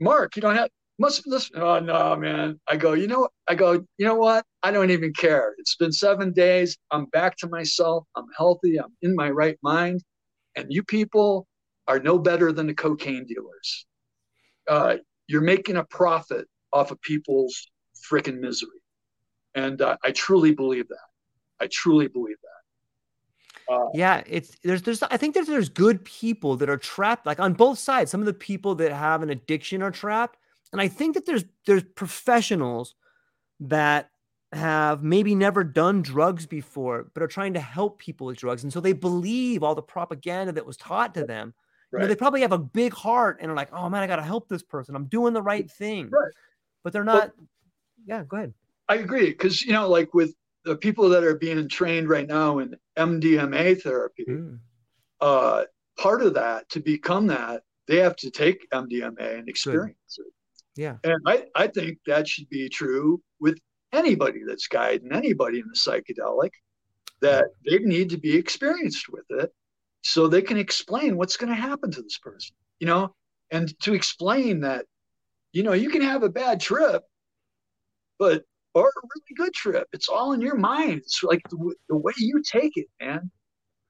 [0.00, 1.22] Mark, you don't have, must.
[1.54, 2.60] Oh no, man.
[2.68, 4.44] I go, you know, I go, you know what?
[4.62, 5.54] I don't even care.
[5.58, 6.76] It's been seven days.
[6.90, 8.04] I'm back to myself.
[8.16, 8.78] I'm healthy.
[8.78, 10.02] I'm in my right mind.
[10.56, 11.46] And you people
[11.86, 13.86] are no better than the cocaine dealers.
[14.68, 14.96] Uh,
[15.28, 17.68] you're making a profit off of people's
[18.10, 18.70] freaking misery.
[19.54, 20.98] And uh, I truly believe that.
[21.60, 23.74] I truly believe that.
[23.74, 27.40] Uh, yeah, it's there's there's I think there's there's good people that are trapped like
[27.40, 28.10] on both sides.
[28.10, 30.38] Some of the people that have an addiction are trapped,
[30.72, 32.94] and I think that there's there's professionals
[33.60, 34.10] that
[34.52, 38.72] have maybe never done drugs before, but are trying to help people with drugs, and
[38.72, 41.54] so they believe all the propaganda that was taught to them.
[41.90, 42.00] Right.
[42.00, 44.16] You know, they probably have a big heart and are like, "Oh man, I got
[44.16, 44.96] to help this person.
[44.96, 46.32] I'm doing the right thing." Right.
[46.82, 47.32] But they're not.
[47.36, 47.46] But,
[48.06, 48.54] yeah, go ahead.
[48.88, 52.58] I agree because you know, like with the people that are being trained right now
[52.58, 54.58] in MDMA therapy, mm.
[55.20, 55.64] uh,
[55.96, 60.26] part of that to become that they have to take MDMA and experience Good.
[60.26, 60.32] it.
[60.76, 63.58] Yeah, and I I think that should be true with
[63.92, 66.50] anybody that's guiding anybody in the psychedelic
[67.22, 69.50] that they need to be experienced with it
[70.02, 73.14] so they can explain what's going to happen to this person you know
[73.52, 74.84] and to explain that
[75.52, 77.02] you know you can have a bad trip
[78.18, 78.42] but
[78.76, 79.88] or a really good trip.
[79.94, 80.98] It's all in your mind.
[80.98, 83.30] It's like the, the way you take it, man.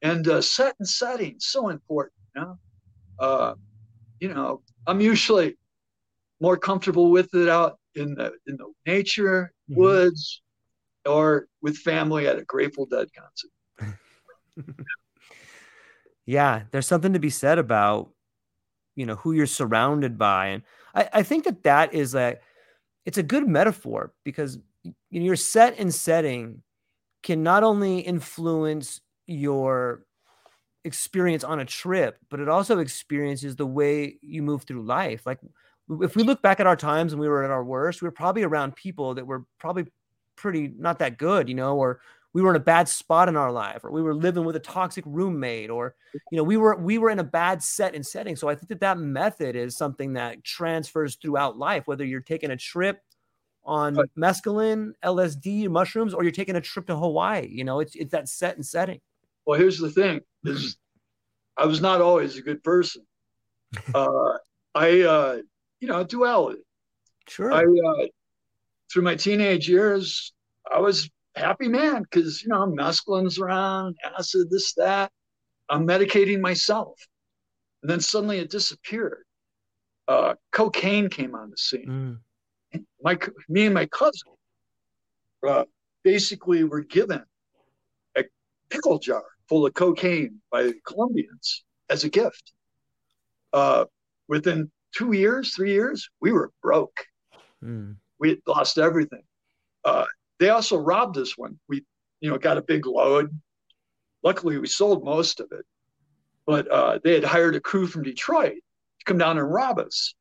[0.00, 2.14] And uh, set and setting so important.
[2.36, 2.58] You know,
[3.18, 3.54] uh,
[4.20, 5.56] you know, I'm usually
[6.40, 9.80] more comfortable with it out in the in the nature, mm-hmm.
[9.80, 10.42] woods,
[11.04, 13.96] or with family at a Grateful Dead concert.
[16.26, 18.10] yeah, there's something to be said about
[18.94, 20.62] you know who you're surrounded by, and
[20.94, 22.38] I, I think that that is a
[23.04, 26.62] it's a good metaphor because you know, your set and setting
[27.22, 30.04] can not only influence your
[30.84, 35.26] experience on a trip, but it also experiences the way you move through life.
[35.26, 35.40] Like
[35.88, 38.12] if we look back at our times when we were at our worst, we were
[38.12, 39.86] probably around people that were probably
[40.34, 42.00] pretty not that good, you know, or
[42.32, 44.60] we were in a bad spot in our life, or we were living with a
[44.60, 45.94] toxic roommate, or
[46.30, 48.36] you know, we were we were in a bad set and setting.
[48.36, 52.50] So I think that that method is something that transfers throughout life, whether you're taking
[52.50, 53.00] a trip
[53.64, 57.48] on mescaline, LSD, mushrooms, or you're taking a trip to Hawaii.
[57.50, 59.00] You know, it's it's that set and setting.
[59.46, 60.76] Well, here's the thing: is
[61.56, 63.02] I was not always a good person.
[63.94, 64.38] Uh,
[64.76, 65.38] I, uh,
[65.80, 66.60] you know, duality.
[67.28, 67.52] Sure.
[67.52, 68.06] I, uh,
[68.92, 70.32] through my teenage years,
[70.72, 75.10] I was happy man because you know mescaline's around, acid, this, that.
[75.68, 77.00] I'm medicating myself,
[77.82, 79.24] and then suddenly it disappeared.
[80.06, 81.86] Uh, cocaine came on the scene.
[81.88, 82.18] Mm
[83.02, 84.32] my me and my cousin
[85.46, 85.64] uh,
[86.02, 87.22] basically were given
[88.16, 88.24] a
[88.68, 92.52] pickle jar full of cocaine by the Colombians as a gift.
[93.52, 93.84] Uh,
[94.28, 96.96] within two years, three years, we were broke.
[97.62, 97.96] Mm.
[98.18, 99.22] We lost everything.
[99.84, 100.06] Uh,
[100.38, 101.84] they also robbed us when we,
[102.20, 103.30] you know, got a big load.
[104.22, 105.64] Luckily, we sold most of it,
[106.46, 110.14] but uh, they had hired a crew from Detroit to come down and rob us.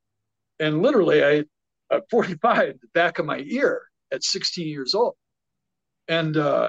[0.60, 1.44] And literally, I
[1.90, 5.14] uh, 45, the back of my ear at 16 years old.
[6.08, 6.68] And uh,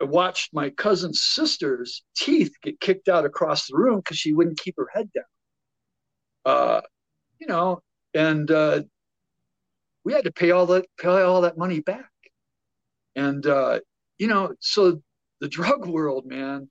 [0.00, 4.58] I watched my cousin's sister's teeth get kicked out across the room because she wouldn't
[4.58, 5.24] keep her head down.
[6.44, 6.80] Uh,
[7.40, 7.82] you know,
[8.14, 8.82] and uh,
[10.04, 12.10] we had to pay all that pay all that money back.
[13.14, 13.80] And uh,
[14.18, 15.00] you know, so
[15.40, 16.68] the drug world, man,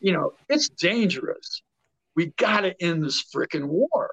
[0.00, 1.62] you know, it's dangerous.
[2.16, 4.10] We got to end this freaking war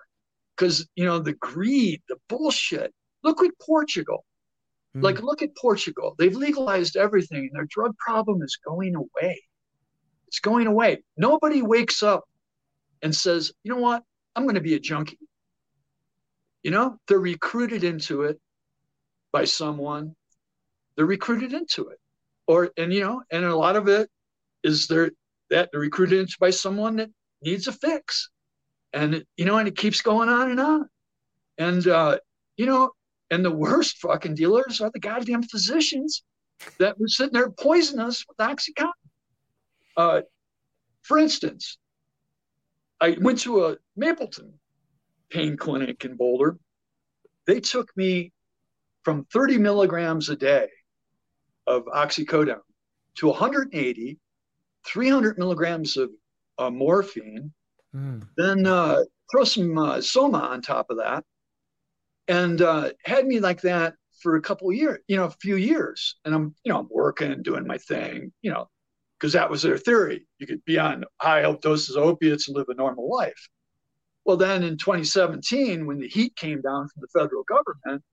[0.56, 2.94] because you know the greed, the bullshit.
[3.24, 4.26] Look at Portugal.
[4.96, 5.04] Mm.
[5.04, 6.16] Like look at Portugal.
[6.18, 9.42] They've legalized everything, and their drug problem is going away.
[10.28, 11.04] It's going away.
[11.18, 12.24] Nobody wakes up
[13.02, 14.04] and says, "You know what?
[14.36, 15.20] I'm going to be a junkie."
[16.64, 18.40] You know, they're recruited into it
[19.32, 20.16] by someone.
[20.96, 22.00] They're recruited into it,
[22.48, 24.10] or and you know, and a lot of it
[24.64, 25.12] is they're
[25.50, 27.10] that they're recruited into by someone that
[27.42, 28.30] needs a fix
[28.94, 30.90] and you know, and it keeps going on and on.
[31.58, 32.18] And uh,
[32.58, 32.92] you know,
[33.30, 36.24] and the worst fucking dealers are the goddamn physicians
[36.80, 38.92] that were sitting there poisoning us with oxycontin.
[39.98, 40.22] Uh,
[41.02, 41.78] for instance,
[43.02, 44.54] I went to a Mapleton
[45.30, 46.58] pain clinic in Boulder.
[47.48, 48.32] They took me
[49.04, 50.68] from 30 milligrams a day
[51.68, 52.62] of oxycodone
[53.16, 54.20] to 180,
[54.86, 56.12] 300 milligrams of
[56.60, 57.52] uh, morphine,
[57.96, 58.28] Mm.
[58.38, 61.24] Then uh, throw some uh, soma on top of that,
[62.28, 66.16] and uh, had me like that for a couple years, you know, a few years.
[66.24, 68.70] And I'm, you know, I'm working, doing my thing, you know,
[69.22, 70.26] because that was their theory.
[70.40, 73.50] You could be on high doses of opiates and live a normal life.
[74.26, 78.04] Well, then in 2017, when the heat came down from the federal government,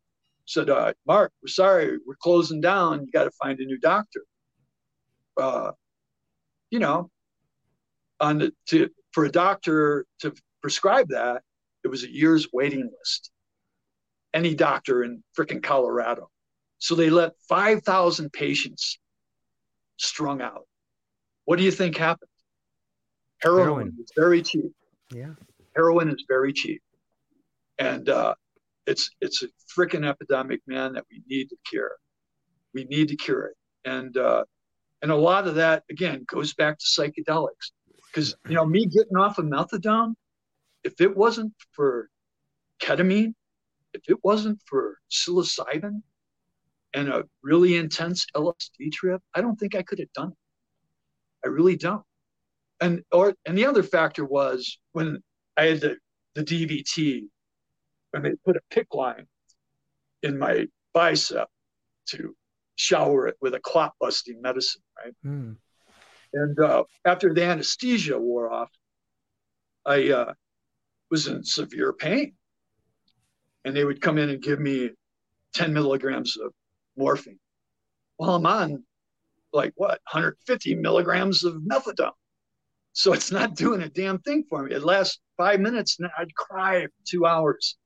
[0.45, 3.07] said, uh, Mark, we're sorry, we're closing down.
[3.07, 4.23] You got to find a new doctor.
[5.41, 5.73] Uh,
[6.71, 7.11] you know,
[8.21, 11.43] on the to for a doctor to prescribe that,
[11.85, 13.31] it was a year's waiting list.
[14.35, 16.29] any doctor in freaking Colorado.
[16.79, 18.99] So they let 5,000 patients
[19.97, 20.68] strung out.
[21.49, 22.29] What do you think happened?
[23.39, 23.97] Heroin, Heroin.
[24.03, 24.71] is very cheap.
[25.11, 25.33] Yeah.
[25.75, 26.83] Heroin is very cheap.
[27.79, 28.35] And uh,
[28.87, 31.93] it's it's a freaking epidemic, man, that we need to cure.
[32.75, 33.57] We need to cure it.
[33.87, 34.45] And uh,
[35.01, 37.73] and a lot of that again goes back to psychedelics.
[38.13, 40.17] Because you know, me getting off of methadone,
[40.85, 42.11] if it wasn't for
[42.79, 43.33] ketamine,
[43.95, 46.03] if it wasn't for psilocybin
[46.93, 50.39] and a really intense LSD trip, I don't think I could have done it.
[51.45, 52.03] I really don't.
[52.81, 55.23] And or and the other factor was when
[55.57, 55.97] I had the,
[56.35, 57.25] the DVT,
[58.13, 59.27] when they put a PICC line
[60.23, 61.49] in my bicep
[62.11, 62.35] to
[62.77, 65.15] shower it with a clot busting medicine, right?
[65.25, 65.57] Mm.
[66.33, 68.71] And uh, after the anesthesia wore off,
[69.85, 70.33] I uh,
[71.11, 72.35] was in severe pain.
[73.65, 74.91] And they would come in and give me
[75.55, 76.53] 10 milligrams of
[76.97, 77.41] morphine.
[78.17, 78.85] While I'm on
[79.53, 82.13] like what, 150 milligrams of methadone.
[82.93, 84.75] So it's not doing a damn thing for me.
[84.75, 87.77] It lasts five minutes and I'd cry for two hours.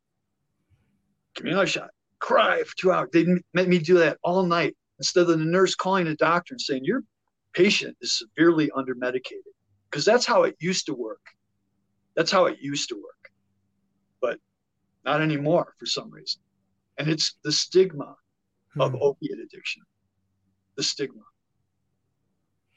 [1.34, 1.90] Give me another shot.
[2.18, 3.10] Cry for two hours.
[3.12, 6.60] They made me do that all night instead of the nurse calling the doctor and
[6.60, 7.02] saying, Your
[7.52, 9.52] patient is severely under medicated.
[9.90, 11.20] Because that's how it used to work.
[12.16, 13.32] That's how it used to work.
[14.20, 14.38] But
[15.04, 16.40] not anymore for some reason.
[16.98, 18.16] And it's the stigma
[18.74, 18.80] hmm.
[18.80, 19.82] of opiate addiction.
[20.76, 21.22] The stigma.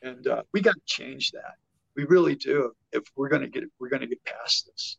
[0.06, 1.56] And uh, we got to change that.
[1.96, 2.72] We really do.
[2.92, 4.98] If we're going to get, we're going to get past this,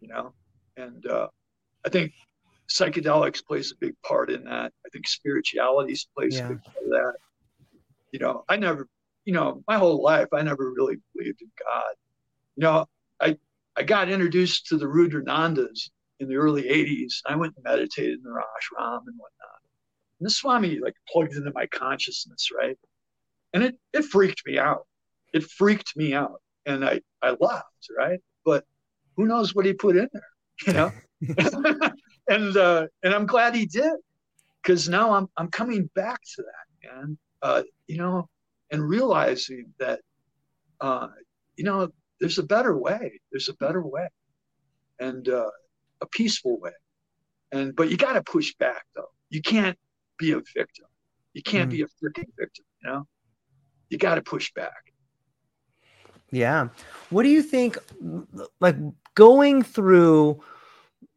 [0.00, 0.34] you know.
[0.76, 1.28] And uh,
[1.84, 2.12] I think
[2.68, 4.72] psychedelics plays a big part in that.
[4.84, 6.46] I think spirituality plays yeah.
[6.46, 7.14] a big part of that.
[8.12, 8.86] You know, I never,
[9.24, 11.94] you know, my whole life I never really believed in God.
[12.56, 12.86] You know,
[13.20, 13.38] I
[13.74, 17.22] I got introduced to the Rudranandas in the early 80s.
[17.26, 19.60] I went and meditated in the ashram and whatnot.
[20.20, 22.78] And the Swami like plugged into my consciousness, right?
[23.52, 24.86] And it it freaked me out.
[25.32, 26.40] It freaked me out.
[26.64, 28.20] And I, I left, right?
[28.44, 28.64] But
[29.16, 30.22] who knows what he put in there,
[30.66, 30.92] you know?
[32.28, 33.92] and uh, and I'm glad he did
[34.62, 37.18] because now I'm I'm coming back to that, man.
[37.42, 38.28] Uh, you know,
[38.70, 40.00] and realizing that,
[40.80, 41.08] uh,
[41.56, 41.88] you know,
[42.20, 43.20] there's a better way.
[43.30, 44.08] There's a better way,
[44.98, 45.50] and uh,
[46.00, 46.72] a peaceful way.
[47.52, 49.10] And but you got to push back though.
[49.30, 49.78] You can't
[50.18, 50.86] be a victim.
[51.32, 51.76] You can't mm.
[51.76, 52.64] be a freaking victim.
[52.82, 53.06] You know,
[53.90, 54.92] you got to push back.
[56.30, 56.68] Yeah.
[57.10, 57.78] What do you think?
[58.60, 58.76] Like
[59.14, 60.42] going through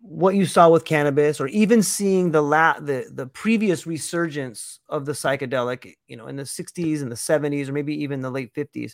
[0.01, 5.05] what you saw with cannabis or even seeing the la- the the previous resurgence of
[5.05, 8.53] the psychedelic you know in the 60s and the 70s or maybe even the late
[8.53, 8.93] 50s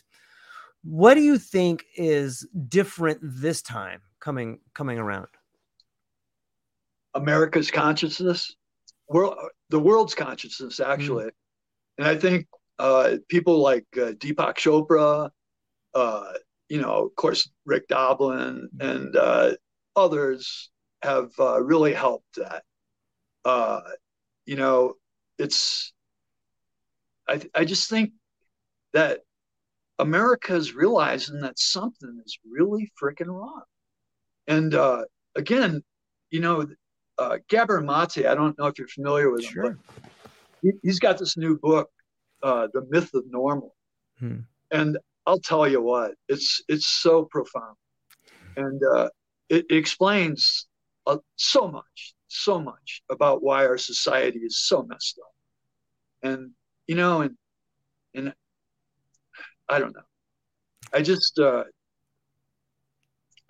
[0.82, 5.28] what do you think is different this time coming coming around
[7.14, 8.56] america's consciousness
[9.08, 9.36] world
[9.70, 11.30] the world's consciousness actually mm.
[11.98, 12.46] and i think
[12.78, 15.30] uh, people like uh, deepak chopra
[15.94, 16.32] uh,
[16.68, 19.52] you know of course rick doblin and uh,
[19.96, 20.70] others
[21.02, 22.62] have uh, really helped that.
[23.44, 23.80] Uh,
[24.44, 24.94] you know,
[25.38, 25.92] it's
[27.28, 28.12] I I just think
[28.92, 29.20] that
[29.98, 33.62] America is realizing that something is really freaking wrong.
[34.46, 35.04] And uh,
[35.34, 35.82] again,
[36.30, 36.66] you know,
[37.18, 39.64] uh, Gabor Mate, I don't know if you're familiar with sure.
[39.64, 40.10] him, but
[40.62, 41.90] he, has got this new book,
[42.42, 43.74] uh, The Myth of Normal.
[44.18, 44.40] Hmm.
[44.70, 47.76] And I'll tell you what, it's it's so profound.
[48.56, 49.08] And uh,
[49.48, 50.66] it, it explains
[51.06, 56.30] uh, so much, so much about why our society is so messed up.
[56.30, 56.50] And
[56.86, 57.36] you know, and
[58.14, 58.34] and
[59.68, 60.02] I don't know.
[60.92, 61.64] I just uh,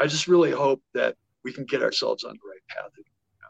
[0.00, 2.90] I just really hope that we can get ourselves on the right path.
[2.96, 3.04] You
[3.40, 3.48] know?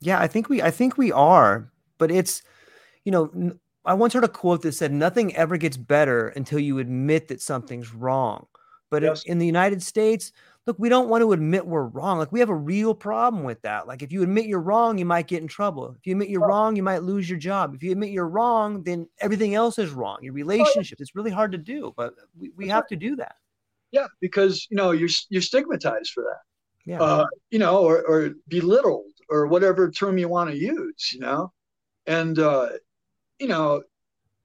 [0.00, 2.42] Yeah, I think we I think we are, but it's
[3.04, 6.78] you know I once heard a quote that said nothing ever gets better until you
[6.78, 8.46] admit that something's wrong.
[8.90, 9.24] But yes.
[9.24, 10.32] in the United States,
[10.66, 12.18] look, we don't want to admit we're wrong.
[12.18, 13.86] Like we have a real problem with that.
[13.86, 15.94] Like if you admit you're wrong, you might get in trouble.
[15.98, 17.74] If you admit you're wrong, you might lose your job.
[17.74, 20.18] If you admit you're wrong, then everything else is wrong.
[20.22, 21.00] Your relationships.
[21.00, 23.36] It's really hard to do, but we, we have to do that.
[23.92, 26.40] Yeah, because you know you're you're stigmatized for that.
[26.84, 27.00] Yeah.
[27.00, 31.12] Uh, you know, or, or belittled or whatever term you want to use.
[31.12, 31.52] You know,
[32.06, 32.70] and uh,
[33.40, 33.82] you know,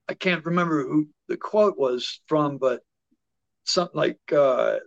[0.07, 2.81] I can't remember who the quote was from, but
[3.65, 4.77] something like uh,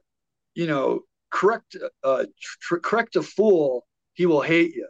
[0.54, 2.24] you know correct uh,
[2.60, 4.88] tr- correct a fool, he will hate you.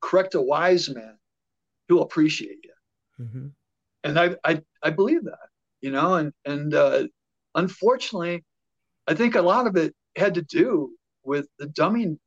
[0.00, 1.16] Correct a wise man,
[1.88, 3.24] he will appreciate you.
[3.24, 3.46] Mm-hmm.
[4.04, 5.48] And I, I I believe that,
[5.80, 7.04] you know, and and uh,
[7.54, 8.44] unfortunately,
[9.06, 10.90] I think a lot of it had to do
[11.24, 12.18] with the dumbing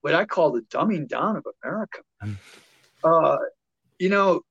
[0.00, 2.00] what I call the dumbing down of America.
[2.24, 2.36] Mm.
[3.04, 3.38] Uh,
[3.98, 4.42] you know,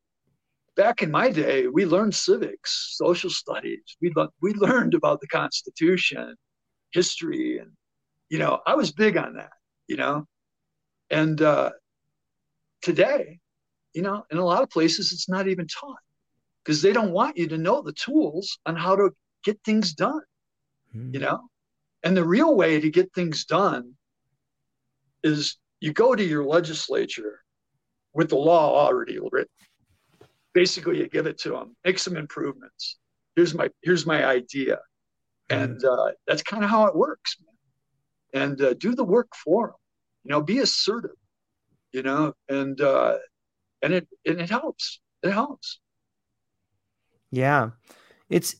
[0.78, 3.97] back in my day, we learned civics, social studies.
[4.01, 6.36] We le- we learned about the Constitution,
[6.91, 7.71] history, and
[8.30, 9.51] you know, I was big on that.
[9.88, 10.25] You know,
[11.09, 11.71] and uh,
[12.82, 13.39] today,
[13.93, 15.97] you know, in a lot of places, it's not even taught
[16.63, 19.11] because they don't want you to know the tools on how to
[19.43, 20.21] get things done.
[20.93, 21.13] Hmm.
[21.13, 21.49] You know,
[22.03, 23.93] and the real way to get things done
[25.23, 27.39] is you go to your legislature
[28.13, 29.49] with the law already written.
[30.57, 32.97] Basically, you give it to them, make some improvements.
[33.35, 34.79] Here's my here's my idea,
[35.51, 35.55] hmm.
[35.59, 38.43] and uh, that's kind of how it works, man.
[38.43, 39.75] And uh, do the work for them.
[40.23, 41.19] You know, be assertive.
[41.91, 43.17] You know, and uh,
[43.83, 44.99] and it and it helps.
[45.21, 45.79] It helps.
[47.29, 47.71] Yeah,
[48.27, 48.55] it's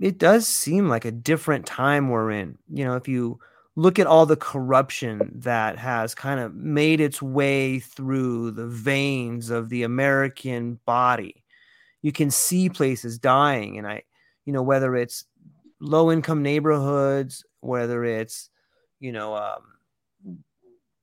[0.00, 2.58] it does seem like a different time we're in.
[2.68, 3.38] You know, if you
[3.76, 9.50] look at all the corruption that has kind of made its way through the veins
[9.50, 11.44] of the American body,
[12.00, 13.76] you can see places dying.
[13.76, 14.02] And I,
[14.46, 15.24] you know, whether it's
[15.78, 18.48] low income neighborhoods, whether it's,
[18.98, 20.38] you know, um,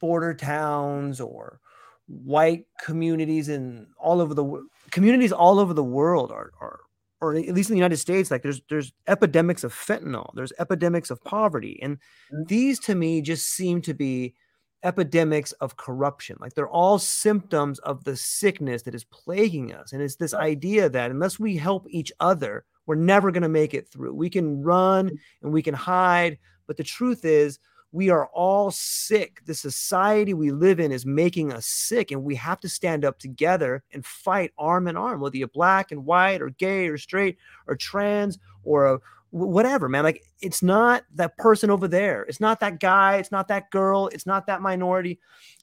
[0.01, 1.59] border towns or
[2.07, 6.81] white communities and all over the communities all over the world are, are
[7.23, 11.09] or at least in the United States, like there's there's epidemics of fentanyl, there's epidemics
[11.09, 12.43] of poverty, and mm-hmm.
[12.47, 14.35] these to me just seem to be
[14.83, 16.35] epidemics of corruption.
[16.41, 20.89] Like they're all symptoms of the sickness that is plaguing us, and it's this idea
[20.89, 24.13] that unless we help each other, we're never going to make it through.
[24.13, 25.17] We can run mm.
[25.41, 27.57] and we can hide, but the truth is
[27.93, 29.41] we are all sick.
[29.45, 33.19] The society we live in is making us sick, and we have to stand up
[33.19, 37.37] together and fight arm in arm, whether you're black and white, or gay, or straight,
[37.67, 40.03] or trans, or a, whatever, man.
[40.03, 42.23] Like, it's not that person over there.
[42.23, 43.17] It's not that guy.
[43.17, 44.09] It's not that girl.
[44.11, 45.19] It's not that minority.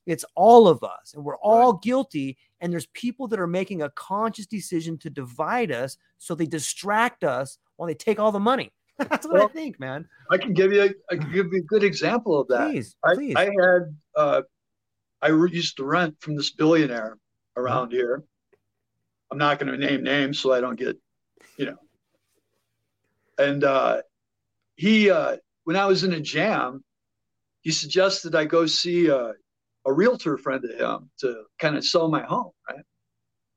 [0.06, 1.82] It's all of us, and we're all right.
[1.82, 2.38] guilty.
[2.60, 7.24] And there's people that are making a conscious decision to divide us so they distract
[7.24, 8.70] us while they take all the money.
[9.08, 10.06] That's what well, I think, man.
[10.30, 12.70] I can give you a, I can give you a good example of that.
[12.70, 13.34] Please, please.
[13.36, 14.42] I, I had uh,
[15.22, 17.18] I used to rent from this billionaire
[17.56, 17.96] around mm-hmm.
[17.96, 18.24] here.
[19.30, 20.96] I'm not going to name names so I don't get,
[21.56, 21.76] you know.
[23.38, 24.02] And uh,
[24.74, 26.82] he, uh, when I was in a jam,
[27.62, 29.32] he suggested I go see a,
[29.86, 32.84] a realtor friend of him to kind of sell my home, right?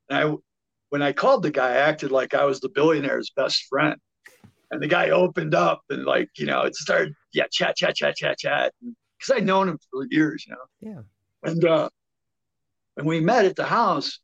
[0.10, 0.36] And I,
[0.89, 4.00] when I called the guy, I acted like I was the billionaire's best friend
[4.74, 8.15] and the guy opened up and like you know it started yeah chat chat chat
[8.15, 8.74] chat chat.
[8.82, 10.91] Because I'd known him for years you know?
[10.91, 11.49] Yeah.
[11.49, 11.89] And uh
[12.95, 14.19] when we met at the house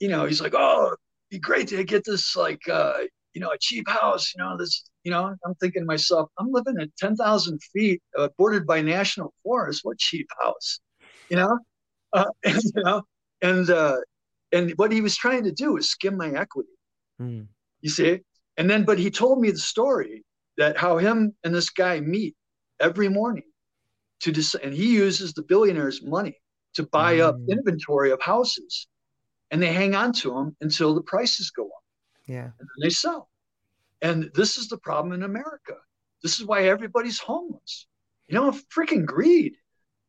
[0.00, 0.98] you know he's like oh it'd
[1.30, 2.98] be great to get this like uh
[3.32, 5.34] you know a cheap house you know this you know?
[5.44, 9.80] I'm thinking to myself I'm living at 10,000 feet uh, bordered by national forest.
[9.84, 10.80] What cheap house
[11.28, 11.58] you know?
[12.12, 13.02] Uh, and, you know?
[13.40, 13.98] And uh
[14.52, 16.68] and what he was trying to do is skim my equity.
[17.20, 17.46] Mm.
[17.80, 18.20] you see
[18.56, 20.24] and then, but he told me the story
[20.56, 22.36] that how him and this guy meet
[22.80, 23.50] every morning
[24.20, 26.36] to decide, and he uses the billionaire's money
[26.74, 27.22] to buy mm.
[27.22, 28.88] up inventory of houses
[29.50, 31.84] and they hang on to them until the prices go up.
[32.26, 32.50] Yeah.
[32.58, 33.28] And they sell.
[34.02, 35.74] And this is the problem in America.
[36.24, 37.86] This is why everybody's homeless.
[38.26, 39.54] You know, freaking greed.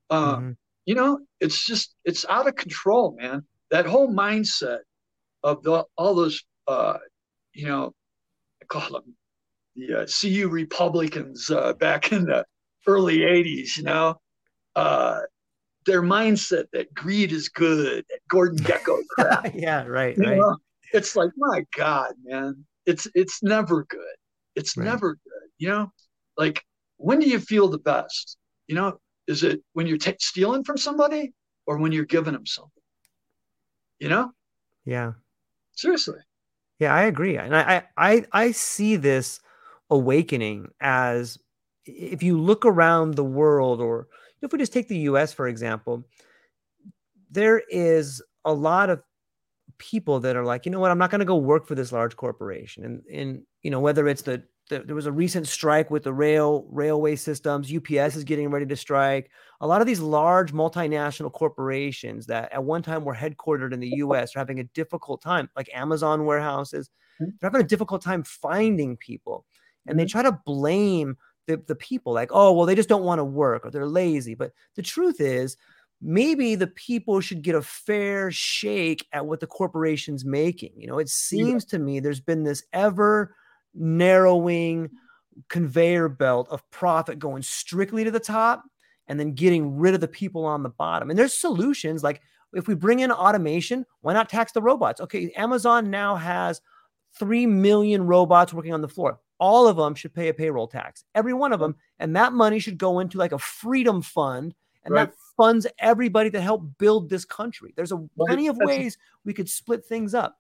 [0.10, 0.52] Uh, mm-hmm.
[0.86, 3.44] You know, it's just, it's out of control, man.
[3.70, 4.80] That whole mindset
[5.44, 6.98] of the, all those, uh,
[7.54, 7.94] you know,
[8.68, 9.16] call them
[9.76, 12.46] the uh, CU Republicans uh, back in the
[12.88, 14.16] early 80s, you know,
[14.76, 15.20] uh,
[15.86, 19.52] their mindset that greed is good, that Gordon Gekko crap.
[19.54, 20.38] yeah, right, right.
[20.38, 20.58] Know?
[20.94, 24.00] It's like, my God, man, it's it's never good.
[24.56, 24.86] It's right.
[24.86, 25.50] never good.
[25.58, 25.92] You know,
[26.38, 26.64] like
[26.98, 28.38] when do you feel the best?
[28.68, 28.98] You know,
[29.28, 31.34] is it when you're t- stealing from somebody
[31.66, 32.72] or when you're giving them something?
[34.00, 34.32] You know?
[34.86, 35.14] Yeah.
[35.74, 36.20] Seriously.
[36.80, 37.38] Yeah, I agree.
[37.38, 39.40] And I, I I see this
[39.90, 41.38] awakening as
[41.86, 44.08] if you look around the world or
[44.42, 46.04] if we just take the US for example,
[47.32, 49.02] there is a lot of
[49.80, 51.92] people that are like, you know what, I'm not going to go work for this
[51.92, 52.86] large corporation.
[52.86, 56.14] And and you know, whether it's the the, there was a recent strike with the
[56.14, 57.72] rail railway systems.
[57.74, 59.30] UPS is getting ready to strike.
[59.62, 63.96] A lot of these large multinational corporations that at one time were headquartered in the
[63.98, 64.36] U.S.
[64.36, 66.90] are having a difficult time, like Amazon warehouses.
[67.22, 67.32] Mm-hmm.
[67.40, 69.46] They're having a difficult time finding people,
[69.88, 70.12] and they mm-hmm.
[70.12, 73.66] try to blame the, the people, like, oh, well, they just don't want to work
[73.66, 74.36] or they're lazy.
[74.36, 75.58] But the truth is,
[76.02, 80.74] maybe the people should get a fair shake at what the corporation's making.
[80.76, 81.78] You know, it seems yeah.
[81.78, 83.36] to me there's been this ever
[83.76, 84.90] narrowing
[85.50, 88.64] conveyor belt of profit going strictly to the top
[89.08, 91.10] and then getting rid of the people on the bottom.
[91.10, 92.22] And there's solutions like
[92.54, 95.02] if we bring in automation, why not tax the robots?
[95.02, 96.62] Okay, Amazon now has
[97.18, 99.20] 3 million robots working on the floor.
[99.40, 101.76] All of them should pay a payroll tax, every one of them.
[102.00, 104.56] And that money should go into like a freedom fund.
[104.86, 105.10] And right.
[105.10, 107.74] that funds everybody to help build this country.
[107.76, 110.38] There's a plenty of ways we could split things up.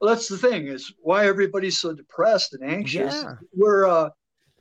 [0.00, 3.22] Well, that's the thing is why everybody's so depressed and anxious.
[3.22, 3.34] Yeah.
[3.54, 4.10] We're uh,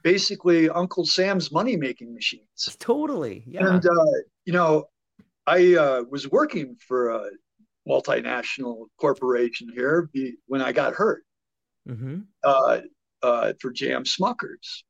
[0.04, 2.76] basically Uncle Sam's money making machines.
[2.80, 3.44] Totally.
[3.48, 3.68] Yeah.
[3.68, 4.06] And, uh,
[4.46, 4.90] you know,
[5.48, 7.30] I uh, was working for a
[7.88, 11.24] multinational corporation here be, when I got hurt
[11.88, 12.20] mm-hmm.
[12.44, 12.80] uh,
[13.24, 14.84] uh, for JM Smuckers,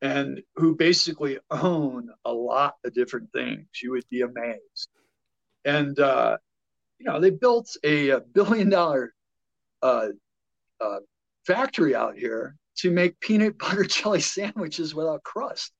[0.00, 3.66] and who basically own a lot of different things.
[3.82, 4.88] You would be amazed.
[5.64, 6.38] And, uh,
[6.98, 9.12] you know, they built a, a billion dollar
[9.82, 10.08] uh,
[10.80, 10.98] uh,
[11.46, 15.72] factory out here to make peanut butter jelly sandwiches without crust.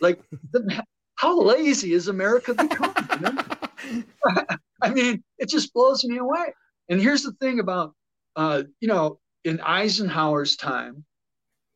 [0.00, 0.20] Like,
[0.52, 0.84] the,
[1.16, 2.94] how lazy is America become?
[4.82, 6.54] I mean, it just blows me away.
[6.88, 7.94] And here's the thing about,
[8.36, 11.04] uh, you know, in Eisenhower's time,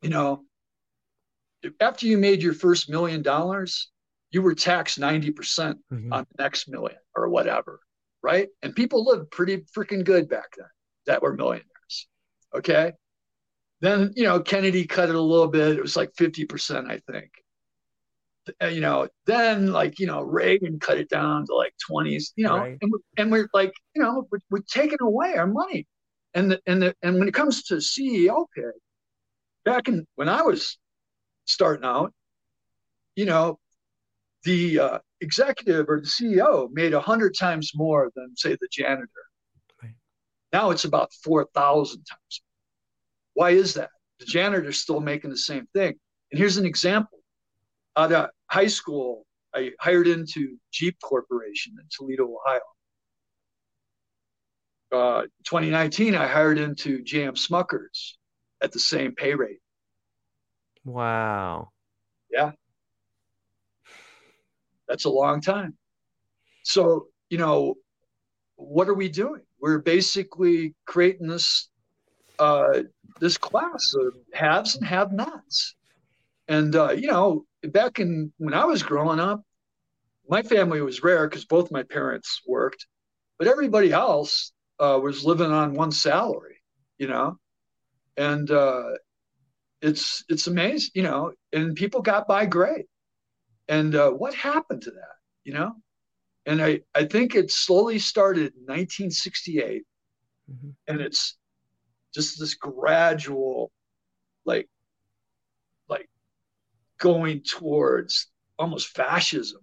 [0.01, 0.45] you know,
[1.81, 3.91] after you made your first million dollars,
[4.31, 7.81] you were taxed 90% mm hmm on the next million or whatever,
[8.23, 8.49] right?
[8.63, 10.67] And people lived pretty freaking good back then
[11.07, 12.07] that were millionaires.
[12.55, 12.93] Okay.
[13.81, 15.77] Then, you know, Kennedy cut it a little bit.
[15.77, 17.31] It was like 50%, I think.
[18.63, 22.45] Uh, you know, then like, you know, Reagan cut it down to like 20s, you
[22.45, 22.79] know, right.
[22.81, 25.87] and, we're, and we're like, you know, we're, we're taking away our money.
[26.35, 28.63] And the, and the, and when it comes to CEO pay,
[29.65, 30.79] back in when I was
[31.47, 32.13] starting out,
[33.17, 33.59] you know,
[34.45, 39.09] the uh, executive or the CEO made a hundred times more than say the janitor.
[40.55, 42.43] Now it's about 4,000 times.
[43.33, 43.91] Why is that?
[44.21, 45.95] The janitor's still making the same thing.
[46.31, 47.19] And here's an example.
[47.97, 52.61] Out of high school, I hired into Jeep Corporation in Toledo, Ohio.
[54.93, 58.13] Uh, 2019, I hired into JM Smuckers
[58.63, 59.59] at the same pay rate.
[60.85, 61.71] Wow.
[62.31, 62.53] Yeah.
[64.87, 65.77] That's a long time.
[66.63, 67.75] So, you know,
[68.55, 69.44] what are we doing?
[69.65, 71.71] We're basically creating this
[72.39, 72.83] uh,
[73.19, 75.75] this class of haves and have nots.
[76.49, 79.41] And, uh, you know, back in when I was growing up,
[80.29, 82.87] my family was rare because both my parents worked,
[83.39, 86.61] but everybody else uh, was living on one salary,
[86.99, 87.39] you know,
[88.19, 88.91] and uh,
[89.81, 92.85] it's it's amazing, you know, and people got by great.
[93.69, 95.73] And uh, what happened to that, you know?
[96.47, 99.83] And I I think it slowly started in 1968,
[100.51, 100.71] mm-hmm.
[100.87, 101.37] and it's
[102.15, 103.73] just this gradual
[104.45, 104.69] like
[105.89, 106.09] like
[106.99, 108.29] going towards
[108.59, 109.61] almost fascism.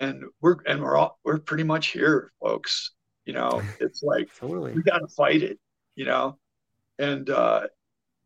[0.00, 2.92] And we're and we're all we're pretty much here folks
[3.24, 3.62] you know?
[3.80, 4.72] It's like totally.
[4.72, 5.58] we got to fight it
[5.94, 6.38] you know?
[6.98, 7.68] And uh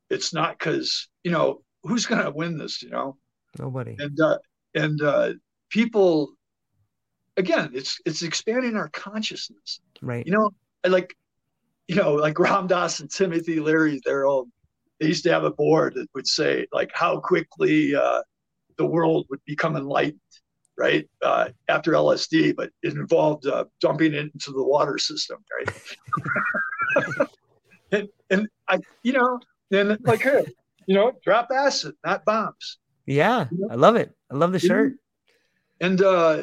[0.09, 3.17] it's not because you know who's to win this you know?
[3.59, 3.97] Nobody.
[3.99, 4.39] And uh
[4.75, 5.33] and uh
[5.71, 6.33] people
[7.37, 10.51] again it's it's expanding our consciousness right you know
[10.87, 11.17] like
[11.89, 14.49] you know, like Ram Dass and Timothy Leary, they're all,
[15.01, 18.23] they used to have a board that would say, like, how quickly uh,
[18.77, 20.21] the world would become enlightened,
[20.77, 21.09] right?
[21.23, 27.29] Uh, after LSD, but it involved uh, dumping it into the water system, right?
[27.93, 29.39] and, and I, you know,
[29.71, 30.45] then like, hey,
[30.87, 32.79] you know, drop acid, not bombs.
[33.07, 33.69] Yeah, you know?
[33.71, 34.13] I love it.
[34.31, 34.95] I love the shirt.
[35.81, 36.43] And uh,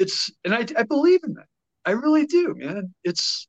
[0.00, 1.46] it's, and I, I believe in that.
[1.84, 2.92] I really do, man.
[3.04, 3.46] It's,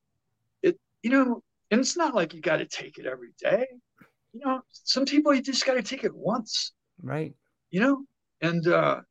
[0.62, 1.42] it you know,
[1.72, 3.66] and it's not like you got to take it every day.
[4.34, 6.74] You know, some people you just got to take it once.
[7.02, 7.34] Right.
[7.72, 8.06] You know,
[8.42, 9.02] and uh,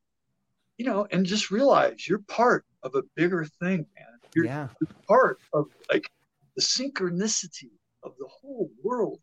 [0.78, 4.18] you know, and just realize you're part of a bigger thing, man.
[4.34, 4.68] You're, yeah.
[4.80, 6.11] you're part of like
[6.57, 7.72] the synchronicity
[8.03, 9.20] of the whole world,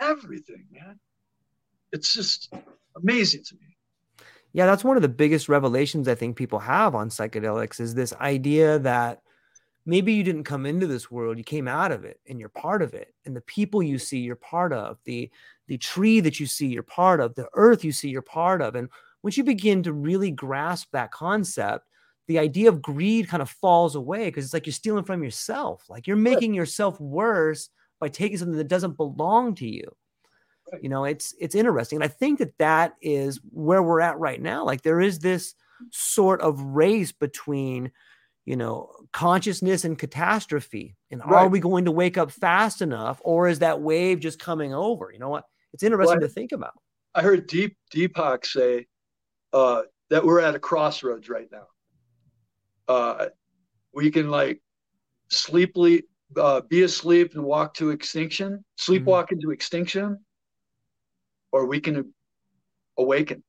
[0.00, 0.98] everything, man.
[1.92, 2.52] It's just
[2.96, 3.71] amazing to me.
[4.52, 8.12] Yeah, that's one of the biggest revelations I think people have on psychedelics is this
[8.14, 9.22] idea that
[9.86, 12.82] maybe you didn't come into this world you came out of it and you're part
[12.82, 13.14] of it.
[13.24, 14.98] And the people you see you're part of.
[15.04, 15.30] The
[15.68, 17.34] the tree that you see you're part of.
[17.34, 18.74] The earth you see you're part of.
[18.74, 18.88] And
[19.22, 21.86] once you begin to really grasp that concept
[22.28, 25.84] the idea of greed kind of falls away because it's like you're stealing from yourself.
[25.88, 27.68] Like you're making yourself worse
[28.00, 29.90] by taking something that doesn't belong to you
[30.80, 34.40] you know it's it's interesting and i think that that is where we're at right
[34.40, 35.54] now like there is this
[35.90, 37.90] sort of race between
[38.44, 40.96] you know, consciousness and catastrophe.
[41.10, 41.42] And right.
[41.42, 45.10] are we going to wake up fast enough, or is that wave just coming over?
[45.12, 45.44] You know what?
[45.72, 46.74] It's interesting well, to think about.
[47.14, 48.86] I heard Deep Deepak say
[49.52, 51.66] uh, that we're at a crossroads right now.
[52.88, 53.28] Uh,
[53.94, 54.60] we can like
[55.30, 56.02] sleeply
[56.36, 59.34] uh, be asleep and walk to extinction, sleepwalk mm-hmm.
[59.36, 60.18] into extinction,
[61.52, 62.12] or we can
[62.98, 63.44] awaken.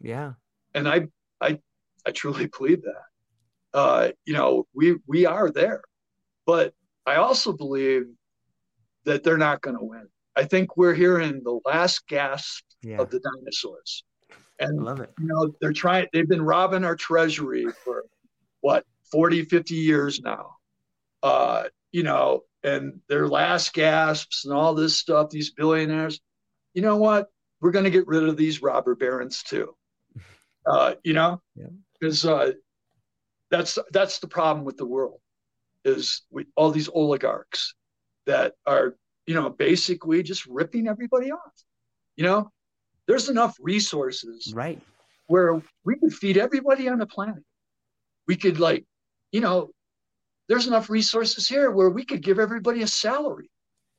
[0.00, 0.34] Yeah.
[0.74, 1.08] And I,
[1.40, 1.58] I,
[2.06, 3.02] I truly believe that.
[3.74, 5.82] Uh, you know, we we are there,
[6.46, 6.72] but
[7.04, 8.06] I also believe
[9.04, 10.08] that they're not going to win.
[10.34, 12.98] I think we're hearing the last gasp yeah.
[12.98, 14.04] of the dinosaurs.
[14.58, 15.12] And I love it.
[15.18, 18.04] You know, they're trying they've been robbing our treasury for
[18.60, 20.56] what 40, 50 years now.
[21.22, 26.20] Uh, you know, and their last gasps and all this stuff, these billionaires.
[26.74, 27.28] You know what?
[27.60, 29.74] We're going to get rid of these robber barons too.
[30.68, 31.40] Uh, you know,
[32.00, 32.30] because yeah.
[32.32, 32.50] uh,
[33.52, 35.20] that's that's the problem with the world
[35.84, 37.72] is we, all these oligarchs
[38.26, 38.96] that are
[39.26, 41.52] you know basically just ripping everybody off.
[42.16, 42.50] You know,
[43.06, 44.80] there's enough resources right
[45.26, 47.42] where we could feed everybody on the planet.
[48.26, 48.84] We could like,
[49.32, 49.70] you know,
[50.48, 53.50] there's enough resources here where we could give everybody a salary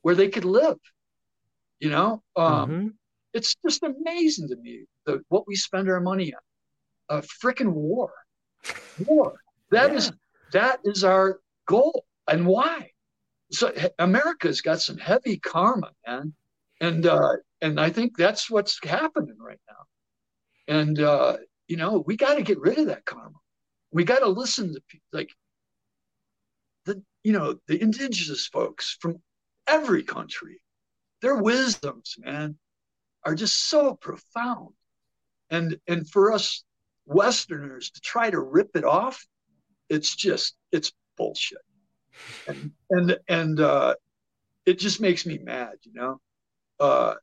[0.01, 0.78] where they could live.
[1.80, 2.88] You know, um, mm-hmm.
[3.38, 4.85] It's just amazing to me
[5.29, 7.19] what we spend our money on.
[7.19, 8.11] A freaking war,
[9.05, 9.35] war.
[9.71, 9.97] That yeah.
[9.97, 10.11] is
[10.51, 12.91] that is our goal, and why?
[13.51, 16.33] So America's got some heavy karma, man,
[16.81, 20.75] and uh, and I think that's what's happening right now.
[20.79, 23.39] And uh, you know, we got to get rid of that karma.
[23.91, 25.29] We got to listen to people like
[26.85, 29.21] the you know the indigenous folks from
[29.67, 30.59] every country.
[31.21, 32.57] Their wisdoms, man,
[33.28, 34.69] are just so profound.
[35.49, 36.63] And and for us
[37.05, 39.28] Westerners to try to rip it off,
[39.89, 41.59] it's just it's bullshit.
[42.47, 43.95] And and and uh,
[44.65, 46.21] it just makes me mad, you know.
[46.80, 47.15] Uh,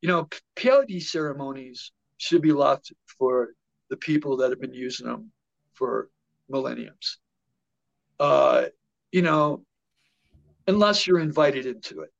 [0.00, 0.26] you know,
[0.56, 3.50] peyote ceremonies should be left for
[3.90, 5.30] the people that have been using them
[5.74, 6.08] for
[6.48, 7.18] millenniums.
[8.18, 8.66] Uh,
[9.12, 9.64] you know,
[10.66, 12.10] unless you're invited into it.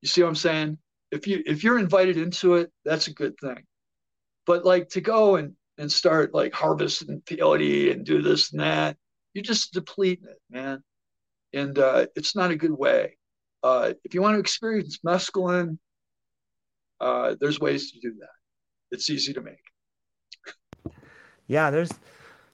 [0.00, 0.78] You see what I'm saying?
[1.14, 3.62] If you if you're invited into it, that's a good thing.
[4.46, 8.96] But like to go and and start like harvesting peyote and do this and that,
[9.32, 10.82] you're just depleting it, man.
[11.52, 13.16] And uh, it's not a good way.
[13.62, 15.78] Uh, if you want to experience mescaline,
[17.00, 18.28] uh, there's ways to do that.
[18.90, 19.62] It's easy to make.
[21.46, 21.92] Yeah, there's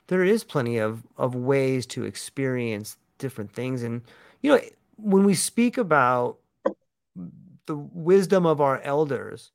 [0.08, 4.02] there is plenty of of ways to experience different things, and
[4.42, 4.60] you know
[4.96, 6.38] when we speak about
[7.70, 9.52] the wisdom of our elders,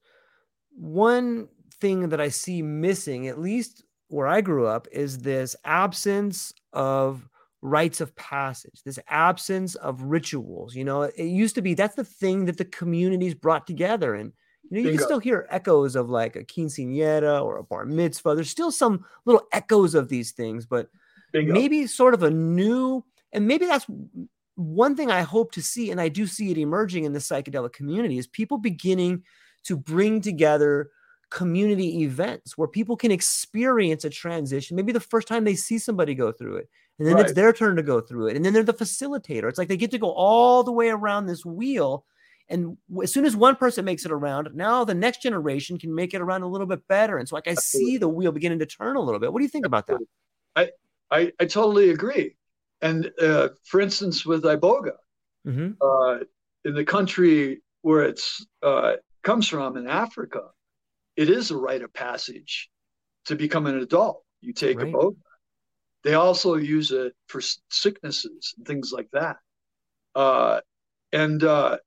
[0.74, 1.50] one
[1.82, 7.28] thing that I see missing, at least where I grew up, is this absence of
[7.62, 10.76] rites of passage, this absence of rituals.
[10.76, 14.16] You know, it used to be that's the thing that the communities brought together.
[14.16, 14.32] And
[14.70, 14.98] you know, you Bingo.
[15.00, 18.34] can still hear echoes of like a quinceanera or a bar mitzvah.
[18.34, 20.88] There's still some little echoes of these things, but
[21.34, 21.52] Bingo.
[21.52, 23.04] maybe sort of a new,
[23.34, 23.88] and maybe that's
[24.56, 27.74] one thing I hope to see, and I do see it emerging in the psychedelic
[27.74, 29.24] community, is people beginning
[29.64, 30.90] to bring together
[31.30, 34.76] community events where people can experience a transition.
[34.76, 37.26] Maybe the first time they see somebody go through it, and then right.
[37.26, 39.50] it's their turn to go through it, and then they're the facilitator.
[39.50, 42.06] It's like they get to go all the way around this wheel
[42.50, 46.14] and as soon as one person makes it around, now the next generation can make
[46.14, 47.18] it around a little bit better.
[47.18, 47.92] And so, like, I Absolutely.
[47.94, 49.34] see the wheel beginning to turn a little bit.
[49.34, 50.00] What do you think about that?
[50.56, 50.70] I,
[51.10, 52.36] I, I totally agree.
[52.82, 54.94] And uh, for instance, with Iboga,
[55.48, 55.72] mm-hmm.
[55.82, 56.24] uh,
[56.66, 60.42] in the country where it's uh, comes from in Africa,
[61.16, 62.70] it is a rite of passage
[63.26, 64.24] to become an adult.
[64.42, 64.88] You take right.
[64.88, 65.16] Iboga.
[66.04, 69.38] They also use it for sicknesses and things like that.
[70.14, 70.62] Uh,
[71.12, 71.78] and uh,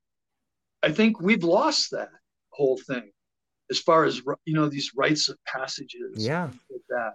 [0.83, 2.09] I think we've lost that
[2.51, 3.11] whole thing
[3.69, 7.13] as far as you know these rites of passages yeah like that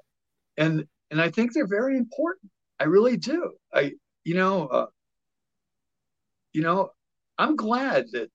[0.56, 2.50] and and i think they're very important
[2.80, 3.52] i really do.
[3.72, 3.92] I
[4.24, 4.86] you know uh,
[6.52, 6.90] you know
[7.38, 8.30] i'm glad that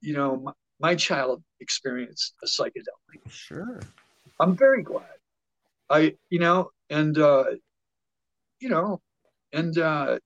[0.00, 3.20] you know my, my child experienced a psychedelic.
[3.28, 3.80] Sure.
[4.40, 5.18] I'm very glad.
[5.90, 7.44] I you know and uh
[8.60, 9.00] you know
[9.52, 10.18] and uh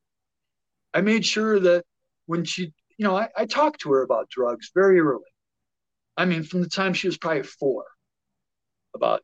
[0.95, 1.85] i made sure that
[2.27, 5.23] when she you know, I, I talked to her about drugs very early.
[6.17, 7.85] I mean, from the time she was probably four,
[8.95, 9.23] about,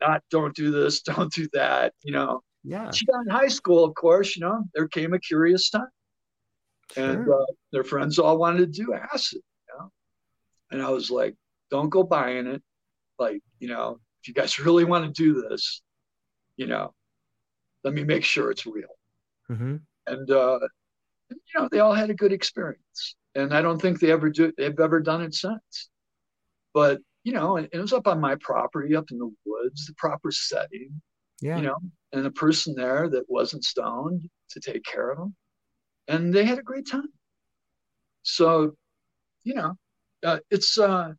[0.00, 2.42] not don't do this, don't do that, you know.
[2.64, 2.90] Yeah.
[2.90, 5.86] She got in high school, of course, you know, there came a curious time.
[6.92, 7.10] Sure.
[7.10, 9.90] And uh, their friends all wanted to do acid, you know.
[10.70, 11.34] And I was like,
[11.70, 12.62] don't go buying it.
[13.18, 15.82] Like, you know, if you guys really want to do this,
[16.56, 16.94] you know,
[17.84, 18.88] let me make sure it's real.
[19.50, 19.76] Mm-hmm.
[20.06, 20.58] And uh,
[21.30, 23.16] you know, they all had a good experience.
[23.34, 25.90] And I don't think they ever do they've ever done it since.
[26.74, 29.92] But, you know, and it was up on my property, up in the woods, the
[29.98, 31.02] proper setting.
[31.42, 31.58] Yeah.
[31.58, 31.76] You know,
[32.14, 35.36] and a person there that wasn't stoned to take care of them,
[36.08, 37.12] and they had a great time.
[38.22, 38.76] So,
[39.44, 39.74] you know,
[40.24, 41.12] uh, it's uh,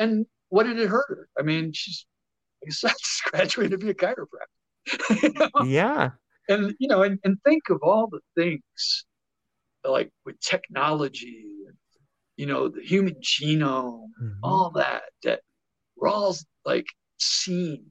[0.00, 1.28] and what did it hurt her?
[1.38, 2.04] I mean, she's
[2.60, 5.22] like I said, she's graduated to be a chiropractor.
[5.22, 5.64] you know?
[5.64, 6.10] Yeah.
[6.48, 9.04] And you know, and, and think of all the things
[9.84, 11.44] like with technology,
[12.38, 14.44] you know, the human genome, mm-hmm.
[14.44, 15.40] all that that
[15.96, 16.34] we're all
[16.64, 16.86] like
[17.18, 17.84] seeing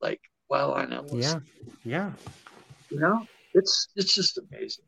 [0.00, 1.20] like while on LSD.
[1.22, 1.40] Yeah.
[1.84, 2.12] Yeah.
[2.90, 4.84] You know, it's it's just amazing.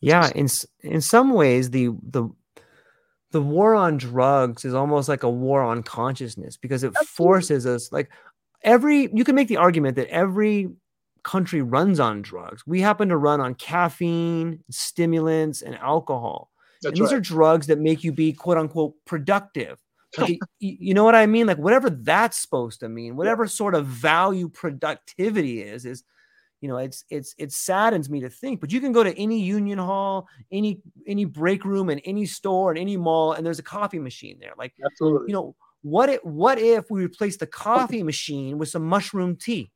[0.00, 0.46] Yeah, in
[0.82, 2.30] in some ways the the
[3.32, 7.06] the war on drugs is almost like a war on consciousness because it Absolutely.
[7.06, 8.08] forces us like
[8.62, 10.70] every you can make the argument that every
[11.24, 12.64] country runs on drugs.
[12.66, 16.49] We happen to run on caffeine, stimulants, and alcohol.
[16.82, 17.18] That's and these right.
[17.18, 19.78] are drugs that make you be quote unquote productive.
[20.18, 21.46] Like, you know what I mean?
[21.46, 26.02] Like whatever that's supposed to mean, whatever sort of value productivity is, is
[26.60, 29.40] you know it's it's it saddens me to think but you can go to any
[29.40, 33.62] union hall any any break room in any store in any mall and there's a
[33.62, 38.02] coffee machine there like absolutely you know what if what if we replace the coffee
[38.02, 39.70] machine with some mushroom tea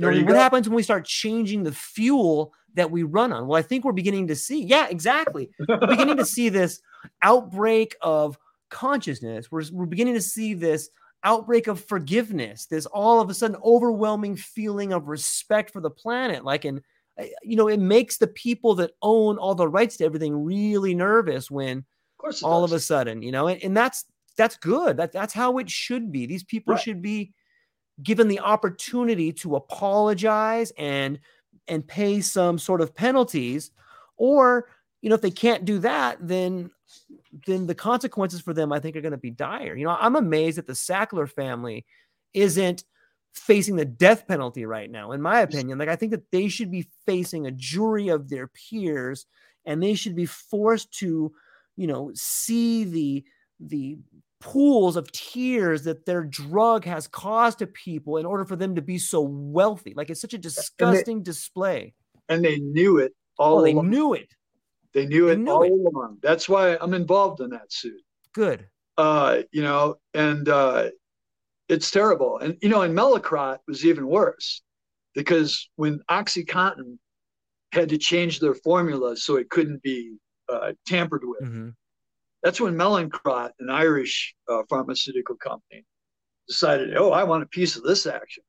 [0.00, 0.38] you know you what go.
[0.38, 3.92] happens when we start changing the fuel that we run on well i think we're
[3.92, 6.80] beginning to see yeah exactly we're beginning to see this
[7.22, 8.38] outbreak of
[8.70, 10.90] consciousness we're, we're beginning to see this
[11.24, 16.44] outbreak of forgiveness, this all of a sudden overwhelming feeling of respect for the planet.
[16.44, 16.80] Like, and
[17.18, 20.94] uh, you know, it makes the people that own all the rights to everything really
[20.94, 21.84] nervous when
[22.24, 22.72] of all does.
[22.72, 24.04] of a sudden, you know, and, and that's
[24.36, 24.96] that's good.
[24.96, 26.26] That that's how it should be.
[26.26, 26.82] These people right.
[26.82, 27.32] should be
[28.02, 31.18] given the opportunity to apologize and
[31.68, 33.70] and pay some sort of penalties
[34.16, 34.68] or
[35.02, 36.70] you know if they can't do that then
[37.46, 39.76] then the consequences for them, I think, are going to be dire.
[39.76, 41.84] You know, I'm amazed that the Sackler family
[42.34, 42.84] isn't
[43.32, 45.78] facing the death penalty right now, in my opinion.
[45.78, 49.26] Like, I think that they should be facing a jury of their peers
[49.64, 51.32] and they should be forced to,
[51.76, 53.24] you know, see the,
[53.60, 53.98] the,
[54.40, 58.82] pools of tears that their drug has caused to people in order for them to
[58.82, 59.92] be so wealthy.
[59.94, 61.94] Like it's such a disgusting and they, display.
[62.28, 63.58] And they knew it all.
[63.58, 64.32] Oh, they knew it.
[64.92, 65.70] They knew they it knew all it.
[65.70, 66.18] along.
[66.22, 68.00] That's why I'm involved in that suit.
[68.32, 68.66] Good.
[68.96, 70.90] Uh, you know, and uh,
[71.68, 72.38] it's terrible.
[72.38, 74.62] And you know, and Mallinckrodt was even worse
[75.14, 76.98] because when OxyContin
[77.72, 80.16] had to change their formula so it couldn't be
[80.48, 81.42] uh, tampered with.
[81.42, 81.68] Mm-hmm.
[82.42, 85.84] That's when Mallinckrodt, an Irish uh, pharmaceutical company,
[86.48, 88.42] decided, oh, I want a piece of this action,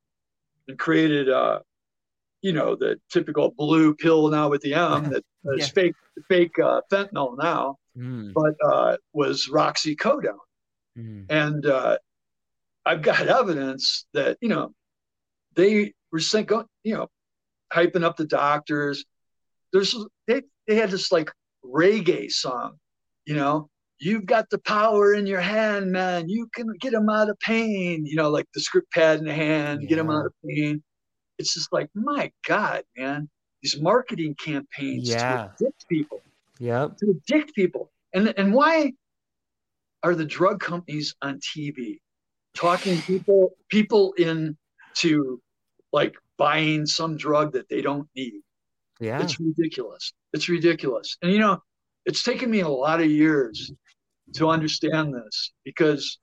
[0.68, 1.60] and created uh,
[2.42, 5.24] you know the typical blue pill now with the M that
[5.56, 5.74] is yeah.
[5.74, 5.96] fake
[6.28, 8.34] fake uh, fentanyl now, mm.
[8.34, 10.38] but uh, was roxicodone,
[10.98, 11.26] mm.
[11.30, 11.98] and uh,
[12.86, 14.74] I've got evidence that you know
[15.56, 16.48] they were saying,
[16.84, 17.08] you know,
[17.74, 19.06] hyping up the doctors.
[19.72, 19.96] There's
[20.28, 21.32] they they had this like
[21.64, 22.78] reggae song,
[23.26, 23.70] you know.
[24.02, 26.28] You've got the power in your hand, man.
[26.28, 28.06] You can get them out of pain.
[28.06, 29.90] You know, like the script pad in the hand, yeah.
[29.90, 30.84] get them out of pain
[31.42, 33.28] it's just like, my God, man,
[33.62, 35.18] these marketing campaigns yeah.
[35.18, 36.22] to addict people.
[36.60, 36.90] Yeah.
[37.00, 37.92] To addict people.
[38.14, 38.94] And and why
[40.04, 42.00] are the drug companies on TV
[42.56, 45.42] talking people people into
[45.92, 48.42] like buying some drug that they don't need?
[49.00, 49.22] Yeah.
[49.22, 50.14] It's ridiculous.
[50.34, 51.18] It's ridiculous.
[51.24, 51.62] And you know,
[52.06, 53.72] it's taken me a lot of years
[54.36, 56.20] to understand this because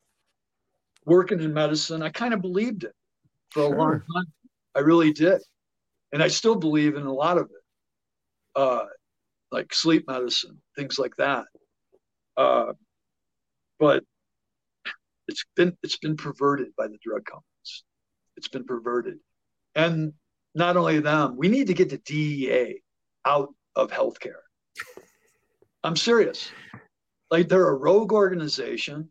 [1.05, 2.93] working in medicine, I kind of believed it
[3.51, 3.75] for sure.
[3.75, 4.25] a long time.
[4.75, 5.41] I really did.
[6.13, 8.87] And I still believe in a lot of it, uh,
[9.51, 11.45] like sleep medicine, things like that.
[12.37, 12.73] Uh,
[13.79, 14.05] but
[15.27, 17.85] it's been it's been perverted by the drug companies.
[18.37, 19.19] It's been perverted,
[19.75, 20.13] and
[20.55, 21.37] not only them.
[21.37, 22.81] We need to get the DEA
[23.27, 24.43] out of healthcare.
[25.85, 26.51] I'm serious.
[27.31, 29.11] Like they're a rogue organization.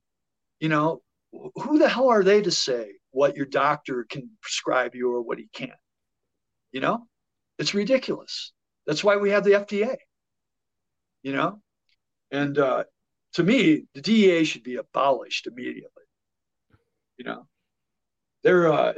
[0.59, 1.01] You know,
[1.31, 5.37] who the hell are they to say what your doctor can prescribe you or what
[5.37, 5.71] he can't.
[6.71, 7.07] You know,
[7.57, 8.51] it's ridiculous.
[8.85, 9.95] That's why we have the FDA.
[11.23, 11.61] You know,
[12.31, 12.83] and uh,
[13.33, 16.03] to me, the DEA should be abolished immediately.
[17.17, 17.47] You know,
[18.43, 18.93] they're uh,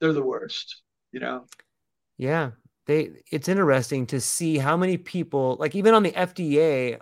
[0.00, 0.82] they're the worst.
[1.12, 1.46] You know.
[2.16, 2.50] Yeah,
[2.86, 3.10] they.
[3.30, 7.00] It's interesting to see how many people, like even on the FDA,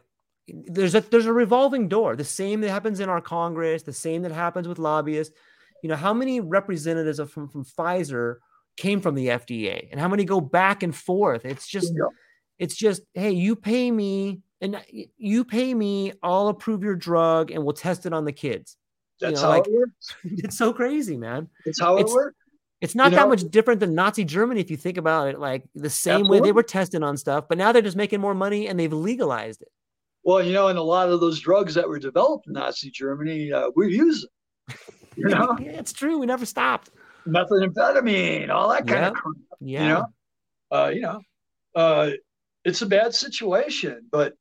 [0.49, 2.17] there's a there's a revolving door.
[2.17, 5.35] The same that happens in our Congress, the same that happens with lobbyists
[5.83, 8.37] you know, how many representatives from, from Pfizer
[8.77, 11.45] came from the FDA and how many go back and forth?
[11.45, 12.09] It's just, yeah.
[12.59, 14.83] it's just, hey, you pay me and
[15.17, 18.77] you pay me, I'll approve your drug and we'll test it on the kids.
[19.21, 20.15] That's know, how like- it works.
[20.25, 21.49] it's so crazy, man.
[21.65, 22.37] That's how it it's- works.
[22.83, 25.39] It's not You that know- much different than Nazi Germany if you think about it.
[25.39, 28.35] Like the same way they were testing on stuff, but now they're just making more
[28.35, 29.69] money and they've legalized it.
[30.27, 33.53] Well, you know, and a lot of those drugs that were developed in Nazi Germany,
[33.53, 34.29] uh, we're using.
[35.17, 36.19] You know, yeah, it's true.
[36.19, 36.91] We never stopped.
[37.29, 39.09] methamphetamine, all that kind Yeah.
[39.09, 39.35] of crap.
[39.61, 39.83] Yeah.
[39.83, 40.07] You know?
[40.73, 41.21] uh, you know,
[41.77, 42.11] uh,
[42.65, 44.09] it's a bad situation.
[44.11, 44.35] But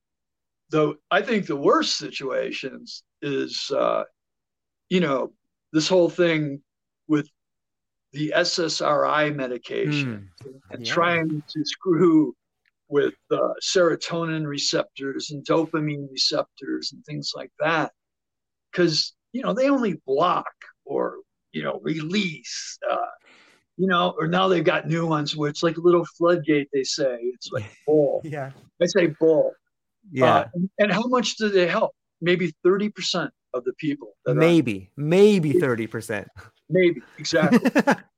[0.71, 4.05] the I think the worst situations is, uh,
[4.89, 5.33] you know,
[5.71, 6.63] this whole thing
[7.07, 7.29] with
[8.11, 10.93] the SSRI medication Mm, and yeah.
[10.93, 12.33] trying to screw
[12.87, 17.91] with uh, serotonin receptors and dopamine receptors and things like that,
[18.71, 20.45] because you know they only block
[20.85, 21.17] or
[21.51, 22.77] you know release.
[22.89, 22.97] Uh,
[23.77, 26.69] you know, or now they've got new ones where it's like a little floodgate.
[26.71, 28.21] They say it's like bull.
[28.23, 28.51] Yeah.
[28.81, 29.51] I say bull.
[30.11, 30.25] Yeah.
[30.33, 30.47] Uh,
[30.79, 31.91] and how much do they help?
[32.21, 34.15] Maybe thirty percent of the people.
[34.25, 36.25] that are- maybe, maybe 30%.
[36.69, 37.71] maybe exactly.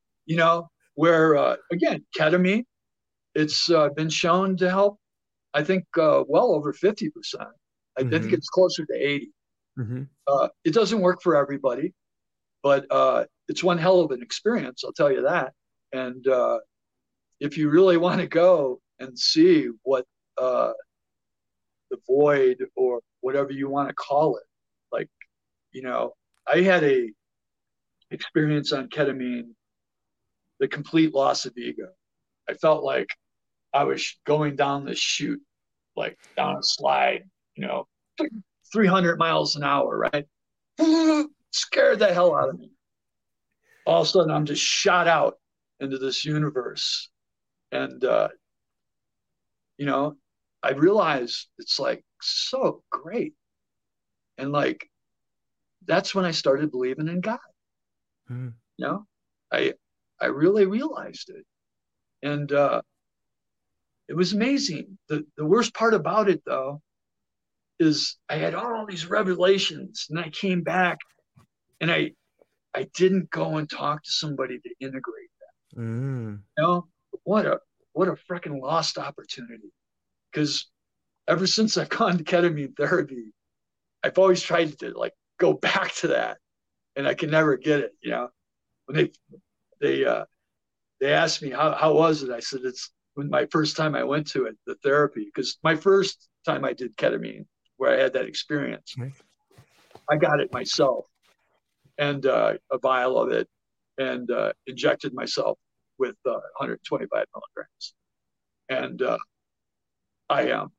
[0.25, 2.65] you know, where uh, again, ketamine,
[3.37, 4.97] it's uh, been shown to help.
[5.53, 7.49] I think uh, well over fifty percent.
[7.97, 8.33] I think Mhm.
[8.33, 9.31] it's closer to eighty.
[9.77, 11.93] hmm Uh, it doesn't work for everybody,
[12.63, 14.83] but uh, it's one hell of an experience.
[14.83, 15.53] I'll tell you that.
[15.93, 16.59] And uh,
[17.39, 20.05] if you really want to go and see what
[20.37, 20.73] uh,
[21.91, 24.47] the void or whatever you want to call it,
[24.91, 25.09] like
[25.71, 26.13] you know,
[26.55, 27.11] I had a
[28.11, 29.49] experience on ketamine,
[30.59, 31.89] the complete loss of ego.
[32.49, 33.09] I felt like
[33.77, 35.41] I was going down this chute,
[35.95, 37.87] like down a slide, you know,
[38.73, 40.25] 300 miles an hour, right?
[41.51, 42.71] Scared the hell out of me.
[43.85, 45.35] All of a sudden, I'm just shot out
[45.79, 47.09] into this universe.
[47.71, 48.29] And, uh,
[49.77, 50.17] you know,
[50.63, 53.35] I realized it's like so great.
[54.39, 54.89] And like,
[55.85, 57.37] that's when I started believing in God.
[58.27, 58.53] Mhm.
[58.77, 59.07] You know,
[59.51, 59.75] I,
[60.19, 61.45] I really realized it.
[62.23, 62.81] And, uh,
[64.07, 64.97] it was amazing.
[65.09, 66.81] The, the worst part about it though,
[67.79, 70.97] is I had all these revelations and I came back
[71.79, 72.11] and I
[72.73, 75.27] I didn't go and talk to somebody to integrate
[75.75, 76.39] Mm.
[76.57, 76.87] you know?
[77.23, 77.59] What a
[77.93, 79.71] what a freaking lost opportunity.
[80.31, 80.69] Because
[81.27, 83.33] ever since i've gone to ketamine therapy
[84.03, 86.37] i've always tried to like go back to that
[86.95, 88.29] and i can never get it you know?
[88.85, 89.11] When they
[89.81, 90.25] they uh
[90.99, 92.31] they asked me how, how was it?
[92.31, 95.75] I said it's when my first time i went to it the therapy because my
[95.75, 97.45] first time i did ketamine
[97.77, 99.13] where i had that experience Right.
[100.09, 101.05] i got it myself
[101.97, 103.47] and uh, a vial of it
[103.97, 105.57] and uh, injected myself
[105.97, 107.93] with uh, 125 milligrams.
[108.69, 109.17] And uh,
[110.29, 110.71] I am,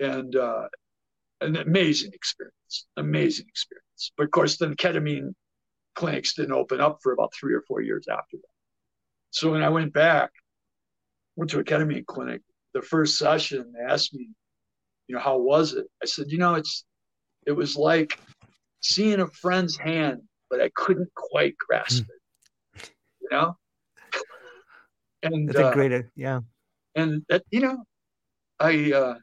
[0.00, 0.68] and uh,
[1.40, 4.12] an amazing experience, amazing experience.
[4.16, 5.34] But of course, then ketamine
[5.94, 8.54] clinics didn't open up for about three or four years after that.
[9.30, 10.30] So when I went back,
[11.36, 12.42] went to a ketamine clinic,
[12.74, 14.28] the first session, they asked me,
[15.08, 15.86] you know, how was it?
[16.02, 16.84] I said, you know, it's,
[17.46, 18.18] it was like
[18.80, 23.56] seeing a friend's hand, but I couldn't quite grasp it, you know?
[25.22, 26.40] And That's a uh, great, yeah.
[26.94, 27.84] and that you know
[28.60, 29.14] i uh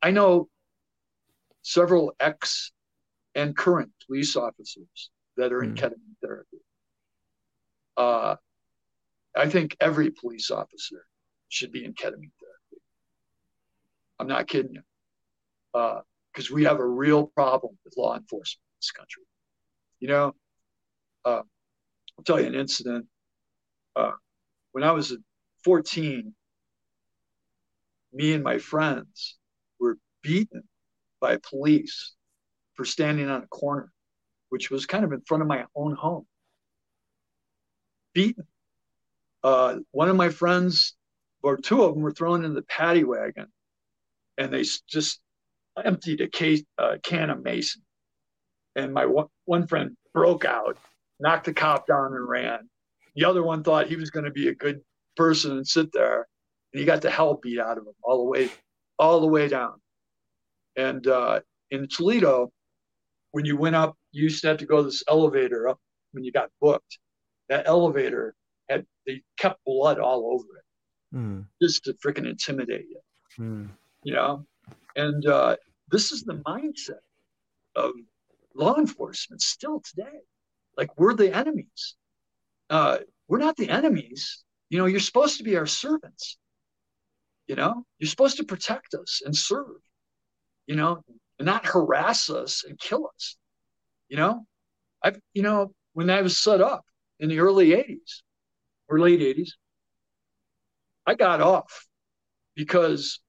[0.00, 0.48] i know
[1.62, 2.72] several ex
[3.34, 5.76] and current police officers that are in Mm.
[5.76, 6.58] ketamine therapy
[7.96, 8.36] uh
[9.38, 11.04] i think every police officer
[11.48, 12.82] should be in ketamine therapy
[14.18, 14.82] i'm not kidding you
[15.74, 16.00] uh
[16.32, 19.22] because we have a real problem with law enforcement in this country
[20.00, 20.34] you know
[21.24, 21.42] uh,
[22.18, 23.06] i'll tell you an incident
[23.96, 24.12] uh
[24.72, 25.16] when i was
[25.64, 26.34] 14,
[28.12, 29.36] me and my friends
[29.78, 30.62] were beaten
[31.20, 32.14] by police
[32.74, 33.92] for standing on a corner,
[34.48, 36.26] which was kind of in front of my own home.
[38.14, 38.46] Beaten.
[39.42, 40.96] Uh, one of my friends,
[41.42, 43.46] or two of them, were thrown in the paddy wagon,
[44.36, 45.20] and they just
[45.82, 47.82] emptied a case, uh, can of Mason.
[48.76, 50.76] And my one, one friend broke out,
[51.20, 52.68] knocked the cop down, and ran.
[53.14, 54.80] The other one thought he was going to be a good
[55.16, 56.26] person and sit there
[56.72, 58.48] and he got the hell beat out of him all the way
[58.98, 59.74] all the way down
[60.76, 62.50] and uh, in toledo
[63.32, 65.78] when you went up you used to have to go this elevator up
[66.12, 66.98] when you got booked
[67.48, 68.34] that elevator
[68.68, 70.64] had they kept blood all over it.
[71.14, 71.46] Mm.
[71.62, 73.00] just to freaking intimidate you.
[73.38, 73.70] Mm.
[74.02, 74.44] you know?
[74.94, 75.56] And uh,
[75.90, 77.00] this is the mindset
[77.74, 77.92] of
[78.54, 80.18] law enforcement still today.
[80.76, 81.96] Like we're the enemies.
[82.68, 84.44] Uh, we're not the enemies.
[84.68, 86.36] You know you're supposed to be our servants.
[87.46, 87.84] You know?
[87.98, 89.80] You're supposed to protect us and serve.
[90.66, 91.02] You know?
[91.38, 93.36] And not harass us and kill us.
[94.08, 94.46] You know,
[95.02, 96.84] i've you know when I was set up
[97.20, 98.22] in the early '80s
[98.88, 99.50] or late '80s,
[101.06, 101.86] I got off
[102.54, 103.20] because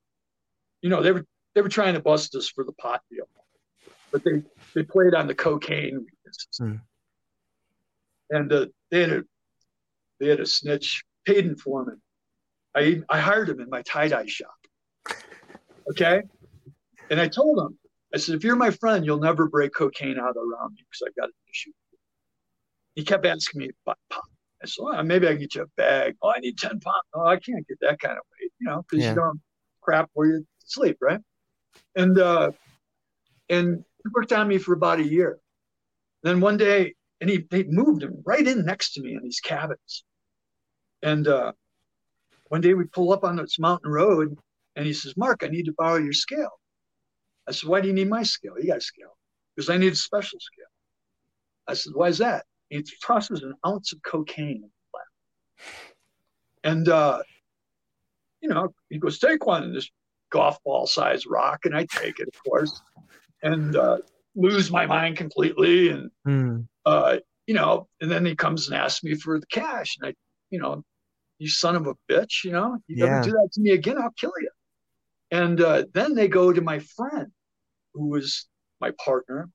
[0.82, 3.28] you know they were they were trying to bust us for the pot deal,
[4.12, 4.43] but they
[4.76, 6.82] they played on the cocaine weaknesses, mm.
[8.30, 9.24] and uh, they had a
[10.20, 12.01] they had a snitch Payton Foreman.
[12.76, 14.49] I I hired him in my tie dye shop.
[15.91, 16.22] Okay,
[17.10, 17.78] and I told him
[18.14, 21.12] I said if you're my friend, you'll never break cocaine out around me because I
[21.20, 21.72] got an issue.
[22.95, 24.24] He kept asking me about pot.
[24.62, 26.16] I said, well, maybe I can get you a bag.
[26.22, 27.03] Oh, I need 10 pounds.
[27.14, 29.12] Oh, I can't get that kind of weight, you know, because yeah.
[29.12, 29.39] you don't
[29.82, 31.22] crap where you sleep, right?
[31.95, 32.51] And uh,
[33.49, 35.39] and he worked on me for about a year.
[36.24, 39.39] Then one day, and he they moved him right in next to me in these
[39.39, 40.03] cabins.
[41.01, 41.53] And uh,
[42.49, 44.38] one day we pull up on this mountain road,
[44.76, 46.60] and he says, "Mark, I need to borrow your scale."
[47.47, 48.53] I said, "Why do you need my scale?
[48.60, 49.18] You got a scale?"
[49.55, 50.66] Because I need a special scale.
[51.68, 55.07] I said, "Why is that?" He tosses an ounce of cocaine in the lap.
[56.63, 57.22] And uh,
[58.41, 59.89] you know, he goes, "Take one." And this
[60.32, 62.82] golf ball size rock, and I take it, of course,
[63.41, 63.97] and uh,
[64.36, 65.89] lose my mind completely.
[65.89, 66.67] And mm.
[66.86, 67.17] uh,
[67.47, 70.13] you know, and then he comes and asks me for the cash, and I,
[70.51, 70.84] you know,
[71.39, 73.22] you son of a bitch, you know, you yeah.
[73.22, 74.51] do that to me again, I'll kill you.
[75.32, 77.28] And uh, then they go to my friend,
[77.93, 78.47] who was
[78.82, 79.49] my partner,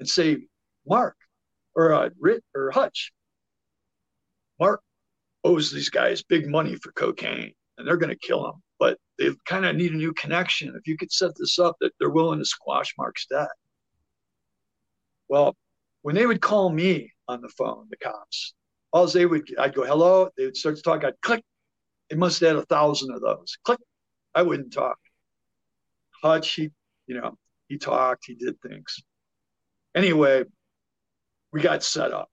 [0.00, 0.38] and say,
[0.86, 1.16] Mark,
[1.76, 3.12] or uh, Rit or Hutch,
[4.58, 4.82] Mark
[5.44, 9.30] owes these guys big money for cocaine, and they're going to kill him but they
[9.46, 10.74] kind of need a new connection.
[10.76, 13.48] If you could set this up that they're willing to squash Mark's debt.
[15.28, 15.56] Well,
[16.02, 18.54] when they would call me on the phone, the cops,
[18.92, 20.28] all they would, I'd go, hello.
[20.36, 21.04] They would start to talk.
[21.04, 21.42] I'd click.
[22.10, 23.58] It must have had a thousand of those.
[23.64, 23.80] Click.
[24.34, 24.98] I wouldn't talk.
[26.22, 26.70] Hutch, he,
[27.06, 27.36] you know,
[27.68, 29.02] he talked, he did things.
[29.94, 30.44] Anyway,
[31.56, 32.28] we got set up.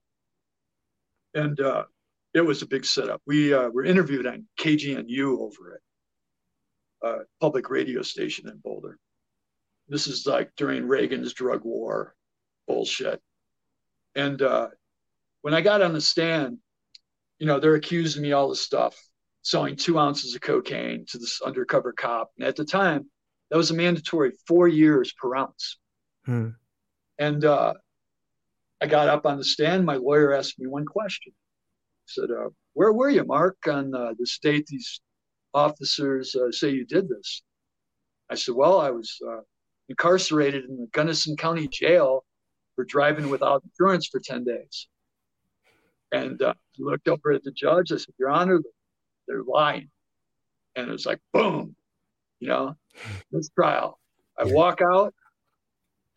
[1.34, 1.86] And uh,
[2.34, 3.22] it was a big setup.
[3.26, 5.82] We uh, were interviewed on KGNU over it
[7.08, 9.00] uh, public radio station in Boulder.
[9.88, 12.16] This is like during Reagan's drug war
[12.68, 13.22] bullshit.
[14.14, 14.68] And uh,
[15.42, 16.58] when I got on the stand,
[17.40, 18.94] you know, they're accusing me all this stuff,
[19.42, 22.32] selling two ounces of cocaine to this undercover cop.
[22.38, 23.10] And at the time,
[23.52, 25.78] that was a mandatory four years per ounce.
[26.26, 26.50] Hmm.
[27.18, 27.76] And uh,
[28.84, 29.86] I got up on the stand.
[29.86, 31.32] My lawyer asked me one question.
[32.06, 35.00] He said, uh, Where were you, Mark, on uh, the state these
[35.54, 37.44] officers uh, say you did this?
[38.30, 39.40] I said, Well, I was uh,
[39.88, 42.26] incarcerated in the Gunnison County Jail
[42.76, 44.90] for driving without insurance for 10 days.
[46.12, 47.94] And uh, I looked over at the judge.
[47.94, 48.60] I said, Your Honor,
[49.30, 49.90] they're lying.
[50.76, 51.74] And it was like, boom,
[52.42, 52.76] you know,
[53.32, 53.98] this trial.
[54.38, 55.14] I walk out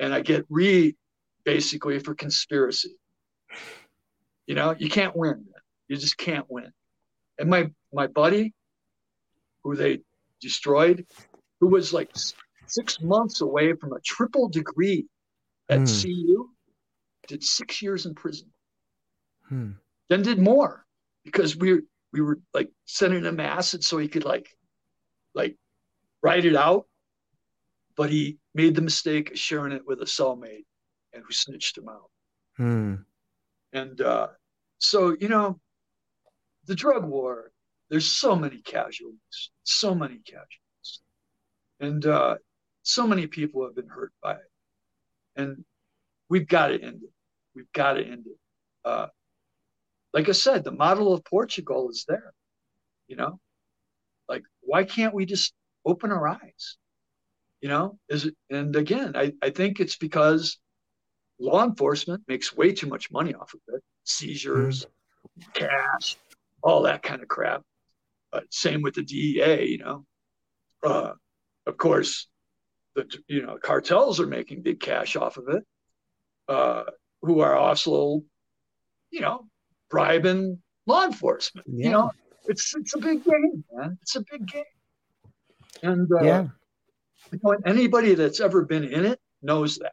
[0.01, 0.97] and I get re
[1.47, 2.99] basically for conspiracy.
[4.47, 5.47] You know, you can't win.
[5.89, 6.73] You just can't win.
[7.39, 8.53] And my my buddy,
[9.63, 10.01] who they
[10.41, 11.07] destroyed,
[11.61, 12.11] who was like
[12.67, 15.07] six months away from a triple degree
[15.71, 16.03] at mm.
[16.03, 16.51] CU,
[17.29, 18.49] did six years in prison.
[19.49, 19.71] Hmm.
[20.09, 20.85] Then did more
[21.25, 21.81] because we
[22.13, 24.49] we were like sending him acid so he could like
[25.35, 25.57] like
[26.23, 26.87] write it out.
[27.97, 30.67] But he made the mistake of sharing it with a cellmate
[31.13, 32.11] and who snitched him out.
[32.57, 32.95] Hmm.
[33.73, 34.29] And uh,
[34.79, 35.61] so, you know,
[36.67, 37.53] the drug war
[37.89, 41.01] there's so many casualties, so many casualties,
[41.79, 42.37] and uh,
[42.83, 44.51] so many people have been hurt by it,
[45.37, 45.65] and
[46.29, 47.11] we've got to end it.
[47.55, 48.39] We've got to end it.
[48.85, 49.07] Uh,
[50.13, 52.33] like I said, the model of Portugal is there.
[53.07, 53.39] You know,
[54.29, 55.53] like why can't we just
[55.85, 56.77] open our eyes?
[57.61, 58.35] You know, is it?
[58.51, 60.59] And again, I, I think it's because
[61.39, 64.87] law enforcement makes way too much money off of it seizures,
[65.53, 66.17] cash,
[66.63, 67.63] all that kind of crap.
[68.33, 70.05] Uh, same with the DEA, you know.
[70.85, 71.13] Uh,
[71.67, 72.29] of course,
[72.95, 75.65] the you know cartels are making big cash off of it,
[76.49, 76.85] uh,
[77.23, 78.23] who are also,
[79.11, 79.47] you know,
[79.91, 81.67] bribing law enforcement.
[81.71, 81.85] Yeah.
[81.85, 82.11] You know,
[82.47, 83.99] it's it's a big game, man.
[84.03, 84.65] It's a big game,
[85.83, 86.47] and uh, yeah,
[87.33, 89.93] you know, anybody that's ever been in it knows that.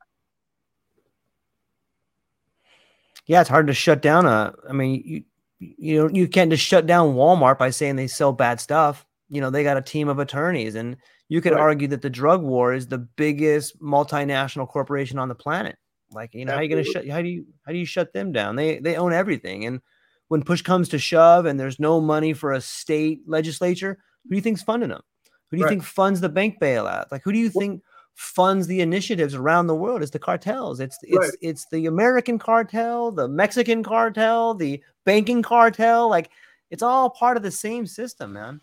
[3.25, 4.53] Yeah, it's hard to shut down a.
[4.69, 5.23] I mean, you
[5.59, 9.05] you know you can't just shut down Walmart by saying they sell bad stuff.
[9.29, 10.97] You know they got a team of attorneys, and
[11.29, 11.61] you could right.
[11.61, 15.77] argue that the drug war is the biggest multinational corporation on the planet.
[16.11, 16.53] Like you know Absolutely.
[16.53, 17.15] how are you going to shut?
[17.15, 18.55] How do you how do you shut them down?
[18.55, 19.81] They they own everything, and
[20.27, 24.35] when push comes to shove, and there's no money for a state legislature, who do
[24.35, 25.01] you think's funding them?
[25.49, 25.71] Who do you right.
[25.71, 27.05] think funds the bank bailout?
[27.11, 27.81] Like who do you think
[28.15, 30.01] funds the initiatives around the world.
[30.01, 30.79] It's the cartels.
[30.79, 31.37] It's it's Right.
[31.41, 36.09] it's the American cartel, the Mexican cartel, the banking cartel.
[36.09, 36.29] Like
[36.69, 38.61] it's all part of the same system, man.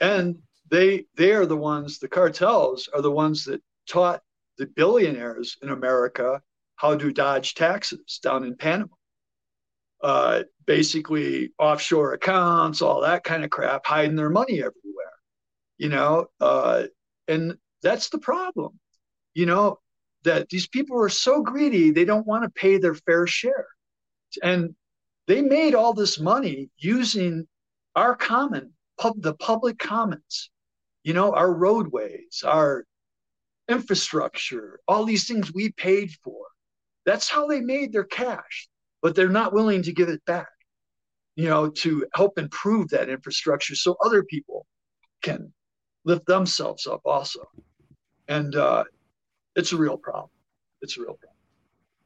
[0.00, 0.38] and
[0.70, 4.22] they they are the ones the cartels are the ones that taught
[4.58, 6.40] the billionaires in america
[6.76, 8.94] how to dodge taxes down in panama
[10.02, 15.12] uh, basically offshore accounts all that kind of crap hiding their money everywhere
[15.78, 16.84] you know uh,
[17.28, 18.78] and that's the problem
[19.34, 19.78] you know
[20.24, 23.66] that these people are so greedy they don't want to pay their fair share
[24.42, 24.74] and
[25.26, 27.46] they made all this money using
[27.94, 30.50] our common pub, the public commons,
[31.04, 32.84] you know, our roadways, our
[33.68, 36.46] infrastructure, all these things we paid for.
[37.04, 38.68] That's how they made their cash,
[39.00, 40.48] but they're not willing to give it back,
[41.36, 44.66] you know, to help improve that infrastructure so other people
[45.22, 45.52] can
[46.04, 47.40] lift themselves up also.
[48.28, 48.84] And uh,
[49.56, 50.30] it's a real problem.
[50.80, 51.36] It's a real problem.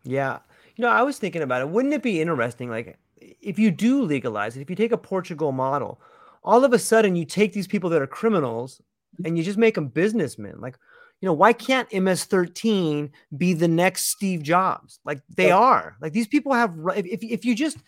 [0.05, 0.39] Yeah.
[0.77, 1.69] You know, I was thinking about it.
[1.69, 5.53] Wouldn't it be interesting, like, if you do legalize it, if you take a Portugal
[5.53, 6.01] model,
[6.45, 8.81] all of a sudden you take these people that are criminals
[9.25, 10.61] and you just make them businessmen.
[10.61, 10.79] Like,
[11.21, 15.01] you know, why can't MS-13 be the next Steve Jobs?
[15.05, 15.57] Like they Yeah.
[15.57, 15.97] are.
[16.01, 16.75] Like these people have.
[16.95, 17.79] If if, if you just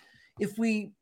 [0.40, 0.92] if we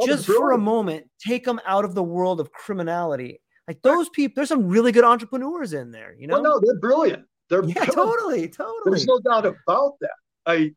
[0.00, 4.08] Oh, just for a moment take them out of the world of criminality, like those
[4.08, 6.14] people, there's some really good entrepreneurs in there.
[6.18, 6.40] You know?
[6.40, 7.26] Well, no, they're brilliant.
[7.48, 8.80] They're yeah, totally, totally.
[8.86, 10.10] There's no doubt about that.
[10.46, 10.72] I,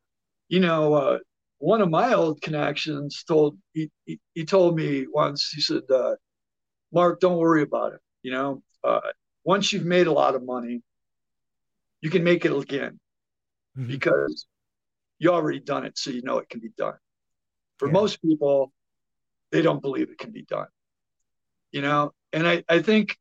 [0.50, 1.18] you know, uh,
[1.60, 5.50] one of my old connections told he, he, he told me once.
[5.50, 6.16] He said, uh,
[6.92, 8.00] "Mark, don't worry about it.
[8.22, 9.00] You know, uh,
[9.44, 10.82] once you've made a lot of money,
[12.02, 13.00] you can make it again
[13.78, 13.88] Mhm.
[13.88, 14.46] because
[15.20, 16.98] you already done it, so you know it can be done.
[17.80, 17.94] For Yeah.
[17.94, 18.72] most people,
[19.52, 20.68] they don't believe it can be done.
[21.72, 23.18] You know, and I, I think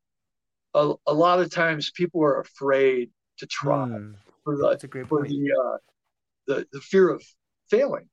[0.73, 4.87] a, a lot of times people are afraid to try Hmm, for the That's a
[4.87, 5.29] great for point.
[5.29, 5.77] the uh,
[6.47, 7.23] the the fear of
[7.69, 8.09] failing,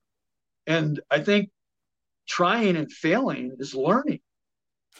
[0.66, 1.50] and I think
[2.28, 4.20] trying and failing is learning.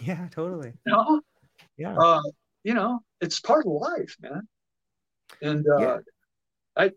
[0.01, 0.73] Yeah, totally.
[0.87, 1.21] You know,
[1.77, 1.97] Yeah.
[1.97, 2.23] uh,
[2.65, 4.49] you know, it's part of life, man.
[5.43, 5.99] And uh, Yeah.
[6.77, 6.91] I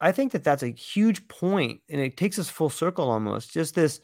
[0.00, 3.52] I think that that's a huge point, and it takes us full circle almost.
[3.52, 4.00] Just this,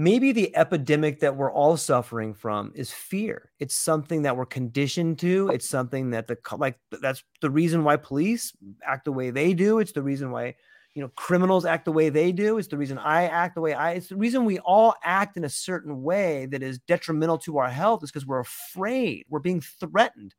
[0.00, 3.52] maybe the epidemic that we're all suffering from is fear.
[3.58, 5.50] It's something that we're conditioned to.
[5.52, 8.52] It's something that the like that's the reason why police
[8.82, 9.78] act the way they do.
[9.78, 10.54] It's the reason why
[10.94, 12.56] you know criminals act the way they do.
[12.56, 13.92] It's the reason I act the way I.
[13.92, 17.68] It's the reason we all act in a certain way that is detrimental to our
[17.68, 18.02] health.
[18.02, 19.26] Is because we're afraid.
[19.28, 20.34] We're being threatened.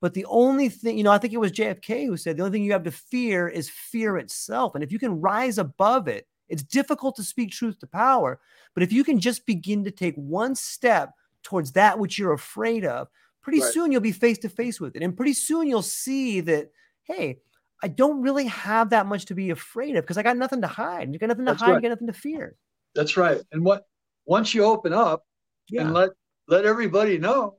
[0.00, 2.58] But the only thing, you know, I think it was JFK who said the only
[2.58, 4.74] thing you have to fear is fear itself.
[4.74, 8.40] And if you can rise above it, it's difficult to speak truth to power.
[8.74, 11.10] But if you can just begin to take one step
[11.42, 13.08] towards that which you're afraid of,
[13.42, 13.72] pretty Right.
[13.72, 15.02] soon you'll be face to face with it.
[15.02, 16.70] And pretty soon you'll see that,
[17.02, 17.40] hey,
[17.82, 20.66] I don't really have that much to be afraid of because I got nothing to
[20.66, 21.12] hide.
[21.12, 21.76] You got nothing to That's hide, right.
[21.76, 22.56] you got nothing to fear.
[22.94, 23.42] that's right.
[23.52, 23.86] And what
[24.24, 25.26] once you open up
[25.68, 25.82] Yeah.
[25.82, 26.10] and let
[26.48, 27.58] let everybody know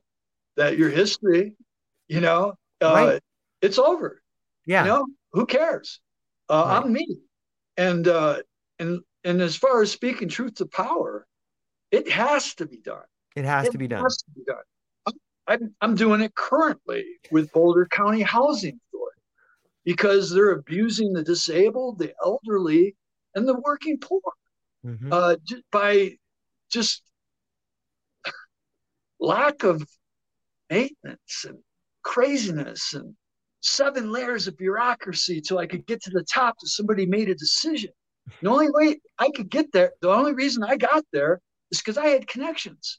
[0.56, 1.54] that your history,
[2.08, 3.22] you know, uh, Right.
[3.60, 4.22] it's over.
[4.64, 4.82] yeah.
[4.84, 6.00] You know, who cares?
[6.48, 6.82] Uh, Right.
[6.84, 7.18] I'm me.
[7.76, 8.42] And uh,
[8.78, 11.26] and and as far as speaking truth to power,
[11.90, 13.02] it has to be done.
[13.34, 14.02] it has It to be done.
[14.02, 14.56] has to be done.
[15.06, 19.20] I'm- I'm, I'm doing it currently with Boulder County Housing Authority
[19.84, 22.96] because they're abusing the disabled, the elderly,
[23.34, 24.20] and the working poor
[24.84, 25.08] Mhm.
[25.12, 26.16] uh, ju- by
[26.70, 27.02] just
[29.20, 29.86] lack of
[30.70, 31.58] maintenance and
[32.02, 33.14] craziness and
[33.60, 37.34] seven layers of bureaucracy till I could get to the top till somebody made a
[37.34, 37.90] decision.
[38.42, 41.40] The only way I could get there, the only reason I got there
[41.70, 42.98] is because I had connections.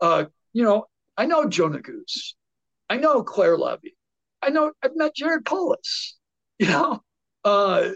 [0.00, 0.86] Uh, you know,
[1.16, 2.34] I know Joe Neguse.
[2.88, 3.96] I know Claire Levy.
[4.40, 6.18] I know I've met Jared Polis.
[6.58, 7.02] You know,
[7.44, 7.90] uh,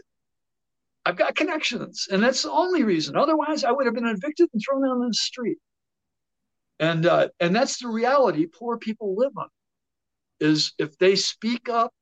[1.05, 3.16] I've got connections, and that's the only reason.
[3.16, 5.59] Otherwise, I would have been evicted and thrown out on the street.
[6.80, 9.48] And uh, and that's the reality poor people live on.
[10.40, 11.93] Is if they speak up,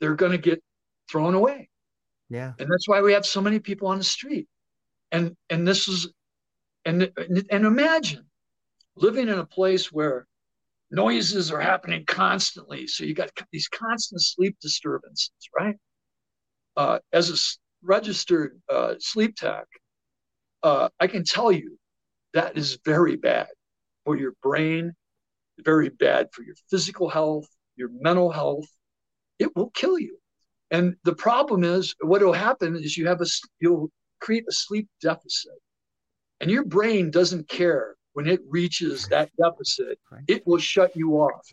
[0.00, 0.62] they're going to get
[1.10, 1.69] thrown away,
[2.30, 2.52] Yeah.
[2.58, 4.46] and that's why we have so many people on the street.
[5.12, 6.08] And and this is,
[6.84, 7.10] and
[7.50, 8.24] and imagine
[8.94, 10.26] living in a place where
[10.92, 12.86] noises are happening constantly.
[12.86, 15.76] So you got these constant sleep disturbances, right?
[16.76, 17.36] Uh, as a
[17.82, 19.66] registered uh, sleep tech,
[20.62, 21.78] uh, I can tell you
[22.34, 23.48] that is very bad
[24.04, 24.92] for your brain,
[25.64, 28.68] very bad for your physical health, your mental health.
[29.40, 30.19] It will kill you.
[30.70, 33.26] And the problem is, what will happen is you have a
[33.60, 33.90] you'll
[34.20, 35.58] create a sleep deficit,
[36.40, 39.98] and your brain doesn't care when it reaches that deficit.
[40.28, 41.46] It will shut you off.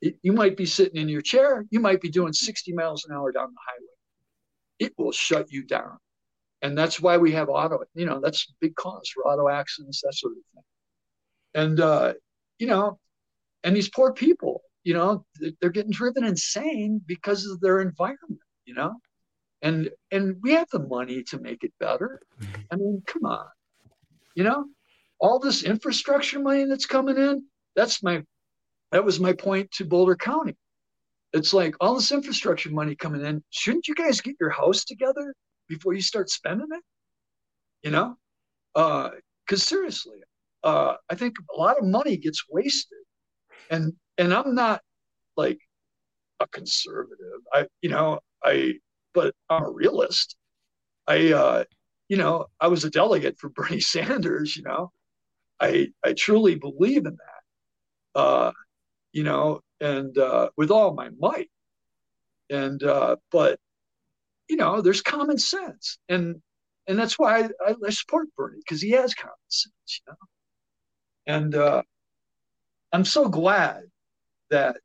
[0.00, 3.32] you might be sitting in your chair, you might be doing 60 miles an hour
[3.32, 3.96] down the highway.
[4.78, 5.98] It will shut you down.
[6.62, 10.02] And that's why we have auto, you know, that's a big cause for auto accidents,
[10.02, 10.62] that sort of thing.
[11.54, 12.14] And, uh,
[12.58, 12.98] you know,
[13.64, 15.24] and these poor people, you know,
[15.60, 18.94] they're getting driven insane because of their environment, you know?
[19.62, 22.20] And, and we have the money to make it better.
[22.40, 22.62] Mm-hmm.
[22.70, 23.46] I mean, come on,
[24.34, 24.66] you know,
[25.18, 27.44] all this infrastructure money that's coming in,
[27.74, 28.22] that's my
[28.92, 30.56] that was my point to Boulder County.
[31.32, 33.42] It's like all this infrastructure money coming in.
[33.50, 35.34] Shouldn't you guys get your house together
[35.68, 36.82] before you start spending it?
[37.82, 38.16] You know,
[38.74, 39.10] Uh,
[39.46, 40.18] because uh, seriously,
[40.62, 43.04] uh, I think a lot of money gets wasted,
[43.70, 44.82] and and I'm not
[45.36, 45.58] like
[46.40, 47.40] a conservative.
[47.52, 48.74] I you know I
[49.12, 50.36] but I'm a realist.
[51.06, 51.64] I uh,
[52.08, 54.56] you know I was a delegate for Bernie Sanders.
[54.56, 54.92] You know,
[55.60, 58.20] I I truly believe in that.
[58.20, 58.52] Uh,
[59.12, 61.50] you know, and uh, with all my might.
[62.50, 63.58] And uh, but
[64.48, 66.36] you know, there's common sense, and
[66.86, 70.16] and that's why I, I support Bernie because he has common sense, you know.
[71.26, 71.82] And uh,
[72.92, 73.82] I'm so glad
[74.50, 74.76] that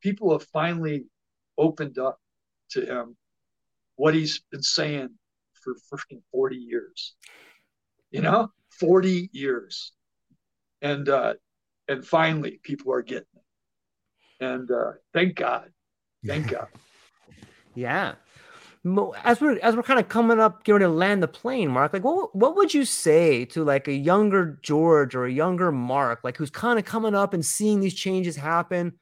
[0.00, 1.04] people have finally
[1.58, 2.18] opened up
[2.70, 3.16] to him
[3.96, 5.10] what he's been saying
[5.62, 7.14] for freaking 40 years.
[8.10, 9.92] You know, 40 years.
[10.82, 11.34] And uh,
[11.86, 14.44] and finally people are getting it.
[14.44, 15.70] And uh, thank god.
[16.26, 16.68] Thank god.
[17.76, 18.14] Yeah.
[19.24, 22.02] As we're as we're kind of coming up getting to land the plane mark like
[22.02, 26.36] what, what would you say to like a younger george or a younger mark like
[26.36, 28.94] who's kind of coming up and seeing these changes happen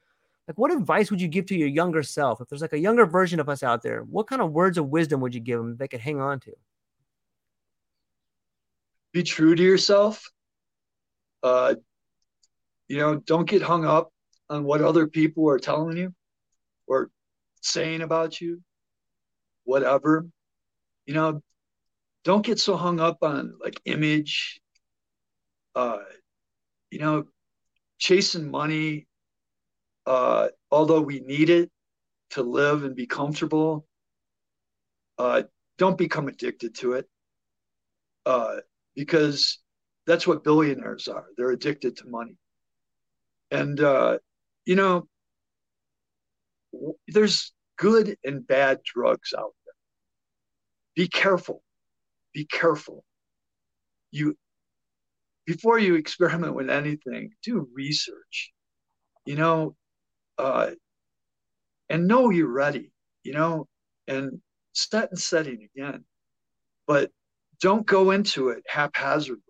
[0.49, 2.41] like what advice would you give to your younger self?
[2.41, 4.87] If there's like a younger version of us out there what kind of words of
[4.87, 6.51] wisdom would you give them they could hang on to?
[9.13, 10.27] Be true to yourself.
[11.43, 11.75] Uh,
[12.87, 14.11] you know, don't get hung up
[14.49, 16.13] on what other people are telling you
[16.87, 17.11] or
[17.61, 18.61] saying about you,
[19.63, 20.27] whatever.
[21.05, 21.43] You know,
[22.23, 24.59] don't get so hung up on like image,
[25.75, 25.99] uh,
[26.89, 27.25] you know,
[27.99, 29.07] chasing money,
[30.09, 31.69] uh, although we need it
[32.31, 33.85] to live and be comfortable.
[35.19, 35.43] Uh,
[35.77, 37.07] don't become addicted to it
[38.25, 38.55] uh,
[38.95, 39.59] because
[40.07, 41.25] that's what billionaires are.
[41.37, 42.37] They're addicted to money.
[43.51, 44.17] And, uh,
[44.65, 45.07] you know,
[47.07, 49.73] there's good and bad drugs out there.
[50.95, 51.61] Be careful.
[52.33, 53.03] Be careful.
[54.11, 54.35] You,
[55.45, 58.51] before you experiment with anything, do research,
[59.25, 59.75] you know,
[60.39, 60.71] uh,
[61.89, 62.91] and know you're ready,
[63.23, 63.67] you know,
[64.07, 64.41] and
[64.73, 66.05] set and setting again.
[66.87, 67.11] But
[67.61, 69.43] don't go into it haphazardly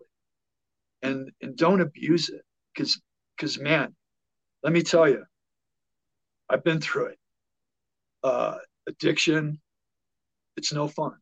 [1.02, 2.42] and, and don't abuse it
[2.74, 3.00] because
[3.36, 3.94] because, man,
[4.62, 5.24] let me tell you,
[6.50, 7.18] I've been through it.
[8.22, 8.56] Uh,
[8.86, 9.58] addiction,
[10.58, 11.12] it's no fun.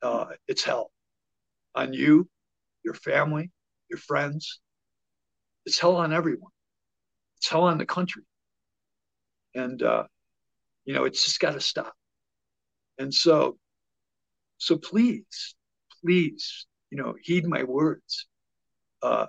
[0.00, 0.90] Uh, it's hell
[1.74, 2.28] on you,
[2.82, 3.50] your family,
[3.90, 4.60] your friends.
[5.66, 6.50] It's hell on everyone.
[7.36, 8.22] It's hell on the country.
[9.54, 10.04] And, uh,
[10.84, 11.92] you know, it's just got to stop.
[12.98, 13.58] And so,
[14.58, 15.54] so please,
[16.02, 18.26] please, you know, heed my words.
[19.02, 19.26] Uh,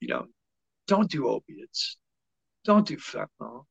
[0.00, 0.26] you know,
[0.86, 1.96] don't do opiates.
[2.64, 3.66] Don't do fentanyl.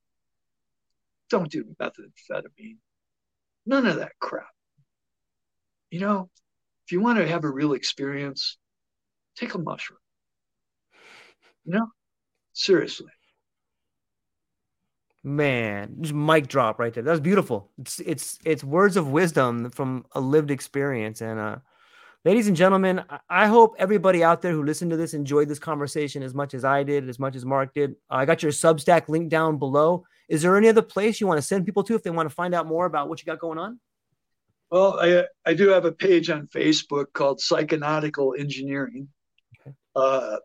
[1.30, 2.78] Don't do methamphetamine.
[3.66, 4.48] None of that crap.
[5.90, 6.30] You know,
[6.86, 8.56] if you want to have a real experience,
[9.36, 9.98] take a mushroom.
[11.64, 11.86] You know,
[12.54, 13.12] seriously.
[15.28, 17.02] Man, just mic drop right there.
[17.02, 17.70] That was beautiful.
[17.78, 21.56] It's it's it's words of wisdom from a lived experience, and uh,
[22.24, 26.22] ladies and gentlemen, I hope everybody out there who listened to this enjoyed this conversation
[26.22, 27.96] as much as I did, as much as Mark did.
[28.08, 30.06] I got your Substack link down below.
[30.30, 32.34] Is there any other place you want to send people to if they want to
[32.34, 33.78] find out more about what you got going on?
[34.70, 39.08] Well, I, I do have a page on Facebook called Psychonautical Engineering.
[39.60, 39.76] Okay.
[39.94, 40.38] Uh,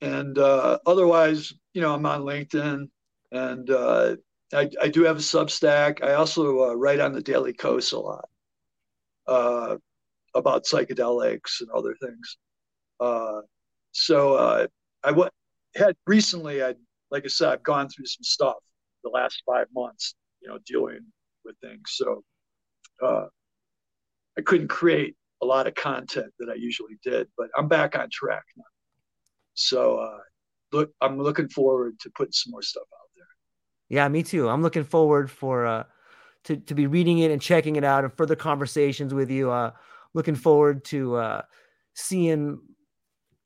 [0.00, 2.88] and uh, otherwise, you know, I'm on LinkedIn
[3.32, 4.16] and uh,
[4.52, 6.02] I, I do have a Substack.
[6.02, 8.28] I also uh, write on the Daily Kos a lot.
[9.26, 9.76] Uh,
[10.34, 12.36] about psychedelics and other things.
[13.00, 13.40] Uh,
[13.92, 14.66] so uh,
[15.04, 15.30] I w-
[15.76, 16.74] had recently, I
[17.10, 18.56] like I said, I've gone through some stuff
[19.04, 21.00] the last five months, you know, dealing
[21.44, 21.82] with things.
[21.88, 22.22] So
[23.04, 23.26] uh,
[24.38, 28.08] I couldn't create a lot of content that I usually did, but I'm back on
[28.10, 28.64] track now.
[29.54, 30.18] So uh,
[30.72, 32.97] look, I'm looking forward to putting some more stuff out.
[33.88, 34.48] Yeah, me too.
[34.48, 35.84] I'm looking forward for uh,
[36.44, 39.50] to to be reading it and checking it out and further conversations with you.
[39.50, 39.72] Uh,
[40.14, 41.42] looking forward to uh,
[41.94, 42.60] seeing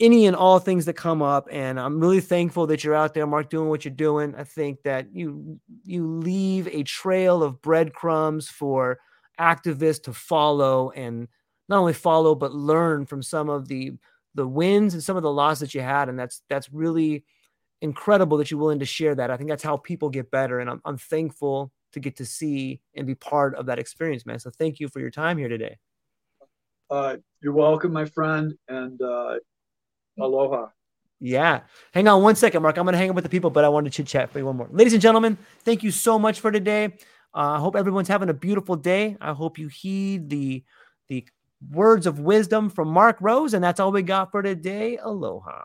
[0.00, 1.46] any and all things that come up.
[1.50, 4.34] And I'm really thankful that you're out there, Mark, doing what you're doing.
[4.36, 8.98] I think that you you leave a trail of breadcrumbs for
[9.40, 11.28] activists to follow and
[11.68, 13.92] not only follow but learn from some of the
[14.34, 16.08] the wins and some of the losses that you had.
[16.08, 17.24] And that's that's really
[17.82, 19.30] incredible that you're willing to share that.
[19.30, 20.60] I think that's how people get better.
[20.60, 24.38] And I'm, I'm thankful to get to see and be part of that experience, man.
[24.38, 25.76] So thank you for your time here today.
[26.88, 29.34] Uh, you're welcome, my friend, and uh,
[30.18, 30.68] aloha.
[31.20, 31.60] Yeah.
[31.92, 32.78] Hang on one second, Mark.
[32.78, 34.38] I'm going to hang up with the people, but I want to chit chat for
[34.38, 34.68] you one more.
[34.70, 36.86] Ladies and gentlemen, thank you so much for today.
[37.34, 39.16] Uh, I hope everyone's having a beautiful day.
[39.20, 40.64] I hope you heed the
[41.08, 41.26] the
[41.70, 44.98] words of wisdom from Mark Rose, and that's all we got for today.
[44.98, 45.64] Aloha.